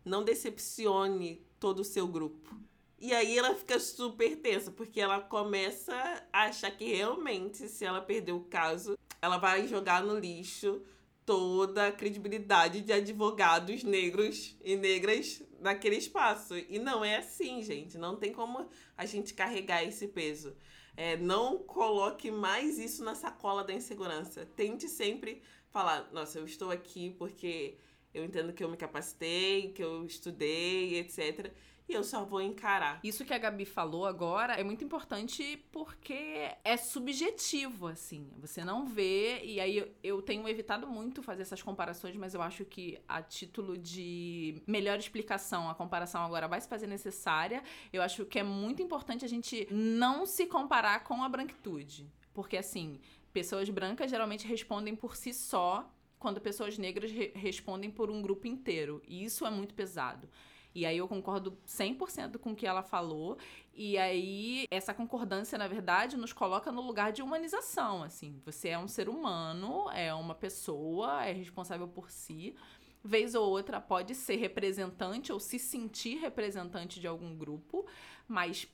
Não 0.05 0.25
decepcione 0.25 1.47
todo 1.59 1.81
o 1.81 1.85
seu 1.85 2.07
grupo." 2.09 2.57
E 2.99 3.15
aí 3.15 3.39
ela 3.39 3.55
fica 3.55 3.79
super 3.81 4.37
tensa, 4.37 4.71
porque 4.71 5.01
ela 5.01 5.21
começa 5.21 5.95
a 6.33 6.43
achar 6.43 6.71
que 6.71 6.85
realmente, 6.85 7.67
se 7.67 7.85
ela 7.85 8.01
perder 8.01 8.33
o 8.33 8.45
caso, 8.45 8.99
ela 9.23 9.39
vai 9.39 9.67
jogar 9.67 10.03
no 10.03 10.19
lixo 10.19 10.83
toda 11.25 11.89
a 11.89 11.93
credibilidade 11.93 12.81
de 12.81 12.93
advogados 12.93 13.83
negros 13.85 14.57
e 14.65 14.77
negras 14.77 15.43
naquele 15.61 15.97
espaço. 15.97 16.57
E 16.57 16.79
não 16.79 17.05
é 17.05 17.17
assim, 17.17 17.63
gente. 17.63 17.99
Não 17.99 18.17
tem 18.17 18.33
como 18.33 18.69
a 18.97 19.07
gente 19.07 19.35
carregar 19.35 19.85
esse 19.85 20.09
peso. 20.09 20.57
É, 20.97 21.17
não 21.17 21.59
coloque 21.59 22.31
mais 22.31 22.79
isso 22.79 23.05
na 23.05 23.15
sacola 23.15 23.63
da 23.63 23.73
insegurança. 23.73 24.47
Tente 24.57 24.89
sempre 24.89 25.43
falar: 25.71 26.11
nossa, 26.13 26.39
eu 26.39 26.45
estou 26.45 26.71
aqui 26.71 27.11
porque 27.19 27.79
Eu 28.13 28.25
entendo 28.25 28.53
que 28.53 28.65
eu 28.65 28.69
me 28.69 28.77
capacitei, 28.77 29.71
que 29.73 29.83
eu 29.83 30.05
estudei, 30.05 30.99
etc 30.99 31.55
e 31.91 31.95
eu 31.95 32.05
só 32.05 32.25
vou 32.25 32.41
encarar. 32.41 33.01
Isso 33.03 33.25
que 33.25 33.35
a 33.35 33.39
Gabi 33.39 33.65
falou 33.65 34.07
agora 34.07 34.55
é 34.55 34.63
muito 34.63 34.85
importante 34.85 35.63
porque 35.73 36.51
é 36.65 36.77
subjetivo, 36.77 37.89
assim. 37.89 38.31
Você 38.39 38.65
não 38.65 38.87
vê, 38.87 39.45
e 39.45 39.61
aí 39.61 39.93
eu 40.03 40.23
tenho 40.23 40.49
evitado 40.49 40.87
muito 40.87 41.23
fazer 41.23 41.43
essas 41.43 41.63
comparações, 41.63 42.17
mas 42.17 42.35
eu 42.35 42.43
acho 42.43 42.65
que 42.65 42.99
a 43.09 43.21
título 43.23 43.77
de 43.77 44.63
melhor 44.67 44.99
explicação, 44.99 45.69
a 45.69 45.75
comparação 45.75 46.23
agora 46.23 46.47
vai 46.47 46.61
se 46.61 46.69
fazer 46.69 46.87
necessária. 46.87 47.63
Eu 47.93 48.03
acho 48.03 48.25
que 48.25 48.39
é 48.39 48.43
muito 48.43 48.81
importante 48.81 49.25
a 49.25 49.29
gente 49.29 49.67
não 49.71 50.25
se 50.25 50.47
comparar 50.47 51.03
com 51.05 51.23
a 51.23 51.29
branquitude. 51.29 52.09
Porque, 52.33 52.57
assim, 52.57 53.01
pessoas 53.33 53.69
brancas 53.69 54.11
geralmente 54.11 54.47
respondem 54.47 54.95
por 54.95 55.17
si 55.17 55.35
só 55.35 55.91
quando 56.19 56.41
pessoas 56.41 56.77
negras 56.77 57.11
re 57.11 57.33
respondem 57.35 57.91
por 57.91 58.11
um 58.11 58.21
grupo 58.23 58.47
inteiro. 58.47 59.03
E 59.09 59.25
isso 59.25 59.47
é 59.47 59.51
muito 59.51 59.75
pesado. 59.75 60.29
E 60.75 60.87
aí 60.87 60.99
eu 60.99 61.09
concordo 61.09 61.59
100% 61.67 62.39
com 62.39 62.53
o 62.53 62.57
que 62.57 62.67
ela 62.67 62.83
falou. 62.83 63.39
E 63.75 63.99
aí 63.99 64.67
essa 64.71 64.95
concordância, 64.95 65.59
na 65.59 65.67
verdade, 65.67 66.17
nos 66.17 66.33
coloca 66.33 66.71
no 66.71 66.81
lugar 66.81 67.13
de 67.13 67.23
humanização, 67.23 68.03
assim. 68.03 68.41
Você 68.45 68.69
é 68.69 68.79
um 68.79 68.89
ser 68.89 69.09
humano, 69.09 69.91
é 69.91 70.13
uma 70.15 70.35
pessoa, 70.35 71.25
é 71.25 71.33
responsável 71.33 71.89
por 71.89 72.11
si. 72.11 72.55
Vez 73.03 73.35
ou 73.35 73.49
outra 73.49 73.81
pode 73.81 74.15
ser 74.15 74.37
representante 74.37 75.33
ou 75.33 75.41
se 75.41 75.59
sentir 75.59 76.19
representante 76.19 77.01
de 77.01 77.07
algum 77.07 77.35
grupo, 77.35 77.87
mas 78.29 78.69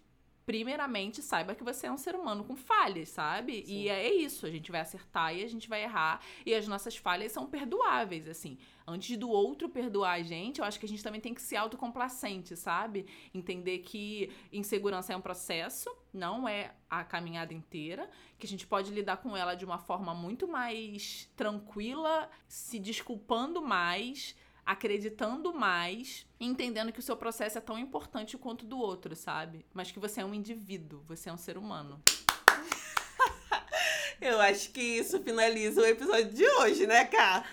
primeiramente, 0.47 1.21
saiba 1.23 1.57
que 1.57 1.65
você 1.65 1.89
é 1.89 1.93
um 1.93 1.99
ser 1.99 2.15
humano 2.15 2.45
com 2.45 2.55
falhas, 2.55 3.09
sabe? 3.09 3.65
Sim. 3.67 3.73
E 3.73 3.89
é 3.89 4.15
isso, 4.15 4.47
a 4.47 4.51
gente 4.51 4.71
vai 4.71 4.81
acertar 4.81 5.35
e 5.35 5.43
a 5.43 5.49
gente 5.49 5.69
vai 5.69 5.83
errar, 5.83 6.21
e 6.47 6.55
as 6.55 6.69
nossas 6.69 6.97
falhas 6.97 7.33
são 7.33 7.47
perdoáveis, 7.47 8.29
assim. 8.29 8.57
Antes 8.89 9.17
do 9.17 9.29
outro 9.29 9.69
perdoar 9.69 10.13
a 10.13 10.23
gente, 10.23 10.61
eu 10.61 10.65
acho 10.65 10.79
que 10.79 10.87
a 10.87 10.89
gente 10.89 11.03
também 11.03 11.21
tem 11.21 11.35
que 11.35 11.43
ser 11.43 11.57
autocomplacente, 11.57 12.57
sabe? 12.57 13.05
Entender 13.35 13.79
que 13.79 14.31
insegurança 14.53 15.13
é 15.13 15.17
um 15.17 15.21
processo, 15.21 15.91
não 16.13 16.49
é 16.49 16.73
a 16.89 17.03
caminhada 17.03 17.53
inteira, 17.53 18.09
que 18.39 18.47
a 18.47 18.49
gente 18.49 18.65
pode 18.65 18.93
lidar 18.93 19.17
com 19.17 19.37
ela 19.37 19.57
de 19.57 19.65
uma 19.65 19.79
forma 19.79 20.15
muito 20.15 20.47
mais 20.47 21.29
tranquila, 21.35 22.31
se 22.47 22.79
desculpando 22.79 23.61
mais, 23.61 24.37
acreditando 24.65 25.53
mais, 25.53 26.25
entendendo 26.39 26.93
que 26.93 27.01
o 27.01 27.03
seu 27.03 27.17
processo 27.17 27.59
é 27.59 27.61
tão 27.61 27.77
importante 27.77 28.39
quanto 28.39 28.65
do 28.65 28.79
outro, 28.79 29.17
sabe? 29.17 29.67
Mas 29.75 29.91
que 29.91 29.99
você 29.99 30.21
é 30.21 30.25
um 30.25 30.35
indivíduo, 30.35 31.03
você 31.09 31.29
é 31.29 31.33
um 31.33 31.37
ser 31.37 31.59
humano. 31.59 32.01
Eu 34.21 34.41
acho 34.41 34.71
que 34.71 34.81
isso 34.81 35.23
finaliza 35.23 35.81
o 35.81 35.87
episódio 35.87 36.33
de 36.33 36.45
hoje, 36.45 36.87
né, 36.87 37.05
Cá? 37.05 37.45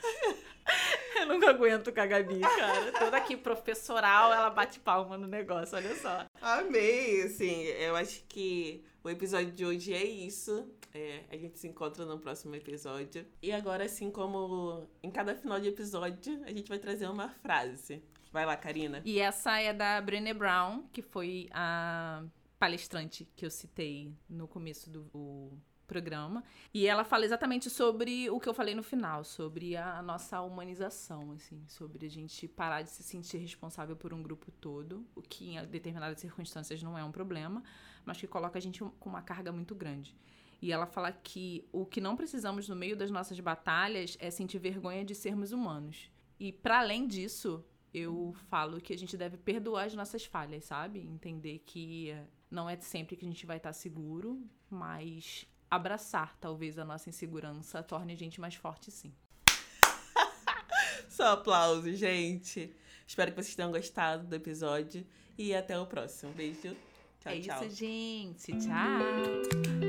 Eu 1.24 1.28
nunca 1.28 1.52
aguento 1.52 1.94
com 1.94 2.02
a 2.02 2.06
Gabi, 2.06 2.42
cara. 2.42 2.92
Toda 3.00 3.16
aqui 3.16 3.38
professoral, 3.38 4.34
ela 4.34 4.50
bate 4.50 4.78
palma 4.78 5.18
no 5.18 5.26
negócio, 5.26 5.78
olha 5.78 5.96
só. 5.96 6.26
Amei, 6.42 7.24
assim, 7.24 7.64
eu 7.64 7.96
acho 7.96 8.26
que 8.28 8.84
o 9.02 9.10
episódio 9.10 9.52
de 9.54 9.66
hoje 9.66 9.94
é 9.94 10.04
isso. 10.04 10.70
É, 10.94 11.24
a 11.32 11.38
gente 11.38 11.58
se 11.58 11.68
encontra 11.68 12.06
no 12.06 12.20
próximo 12.20 12.54
episódio. 12.56 13.26
E 13.42 13.54
agora, 13.54 13.86
assim 13.86 14.12
como 14.12 14.86
em 15.02 15.10
cada 15.10 15.34
final 15.34 15.62
de 15.62 15.70
episódio, 15.70 16.44
a 16.44 16.52
gente 16.52 16.68
vai 16.68 16.78
trazer 16.78 17.08
uma 17.08 17.30
frase. 17.30 18.04
Vai 18.30 18.46
lá, 18.46 18.58
Karina. 18.58 19.02
E 19.06 19.18
essa 19.20 19.62
é 19.62 19.72
da 19.72 20.02
Brené 20.02 20.34
Brown, 20.34 20.84
que 20.92 21.02
foi 21.02 21.48
a 21.54 22.22
palestrante 22.60 23.26
que 23.34 23.46
eu 23.46 23.50
citei 23.50 24.14
no 24.30 24.46
começo 24.46 24.90
do 24.90 25.58
programa. 25.84 26.44
E 26.74 26.88
ela 26.88 27.04
fala 27.04 27.26
exatamente 27.26 27.70
sobre 27.70 28.30
o 28.30 28.40
que 28.40 28.48
eu 28.48 28.54
falei 28.54 28.74
no 28.74 28.84
final, 28.84 29.24
sobre 29.24 29.76
a 29.76 30.02
nossa 30.02 30.42
humanização, 30.42 31.32
assim, 31.32 31.64
sobre 31.68 32.06
a 32.06 32.10
gente 32.10 32.48
parar 32.48 32.82
de 32.82 32.90
se 32.90 33.04
sentir 33.04 33.38
responsável 33.38 33.96
por 33.96 34.14
um 34.14 34.24
grupo 34.24 34.52
todo, 34.52 35.06
o 35.16 35.22
que 35.22 35.56
em 35.56 35.66
determinadas 35.68 36.20
circunstâncias 36.20 36.82
não 36.82 36.98
é 36.98 37.04
um 37.04 37.12
problema, 37.12 37.64
mas 38.06 38.18
que 38.18 38.28
coloca 38.28 38.58
a 38.58 38.62
gente 38.62 38.84
com 39.00 39.10
uma 39.10 39.22
carga 39.22 39.52
muito 39.52 39.76
grande. 39.76 40.16
E 40.62 40.72
ela 40.72 40.86
fala 40.86 41.12
que 41.12 41.68
o 41.74 41.86
que 41.86 42.00
não 42.00 42.16
precisamos 42.16 42.70
no 42.70 42.76
meio 42.76 42.96
das 42.96 43.12
nossas 43.12 43.38
batalhas 43.40 44.18
é 44.20 44.32
sentir 44.32 44.60
vergonha 44.60 45.04
de 45.04 45.14
sermos 45.14 45.52
humanos. 45.52 46.10
E 46.40 46.54
para 46.54 46.80
além 46.80 47.06
disso, 47.06 47.64
eu 47.94 48.34
falo 48.50 48.82
que 48.82 48.94
a 48.94 48.98
gente 48.98 49.16
deve 49.16 49.38
perdoar 49.38 49.84
as 49.86 49.94
nossas 49.94 50.26
falhas, 50.26 50.64
sabe? 50.64 51.00
Entender 51.00 51.60
que 51.66 52.16
não 52.50 52.70
é 52.70 52.76
sempre 52.78 53.16
que 53.16 53.26
a 53.26 53.28
gente 53.28 53.46
vai 53.46 53.58
estar 53.58 53.74
seguro, 53.74 54.42
mas 54.70 55.46
abraçar 55.76 56.36
talvez 56.40 56.78
a 56.78 56.86
nossa 56.86 57.10
insegurança 57.10 57.82
torne 57.82 58.14
a 58.14 58.18
gente 58.18 58.40
mais 58.40 58.56
forte 58.56 58.92
sim. 58.92 59.14
Só 61.10 61.34
aplausos, 61.34 61.98
gente. 61.98 62.74
Espero 63.06 63.32
que 63.32 63.42
vocês 63.42 63.56
tenham 63.56 63.72
gostado 63.72 64.26
do 64.28 64.36
episódio 64.36 65.06
e 65.38 65.54
até 65.54 65.78
o 65.80 65.86
próximo. 65.86 66.32
Beijo. 66.34 66.76
Tchau, 67.20 67.34
é 67.34 67.40
tchau. 67.40 67.66
isso, 67.66 67.76
gente. 67.76 68.52
Tchau. 68.60 69.83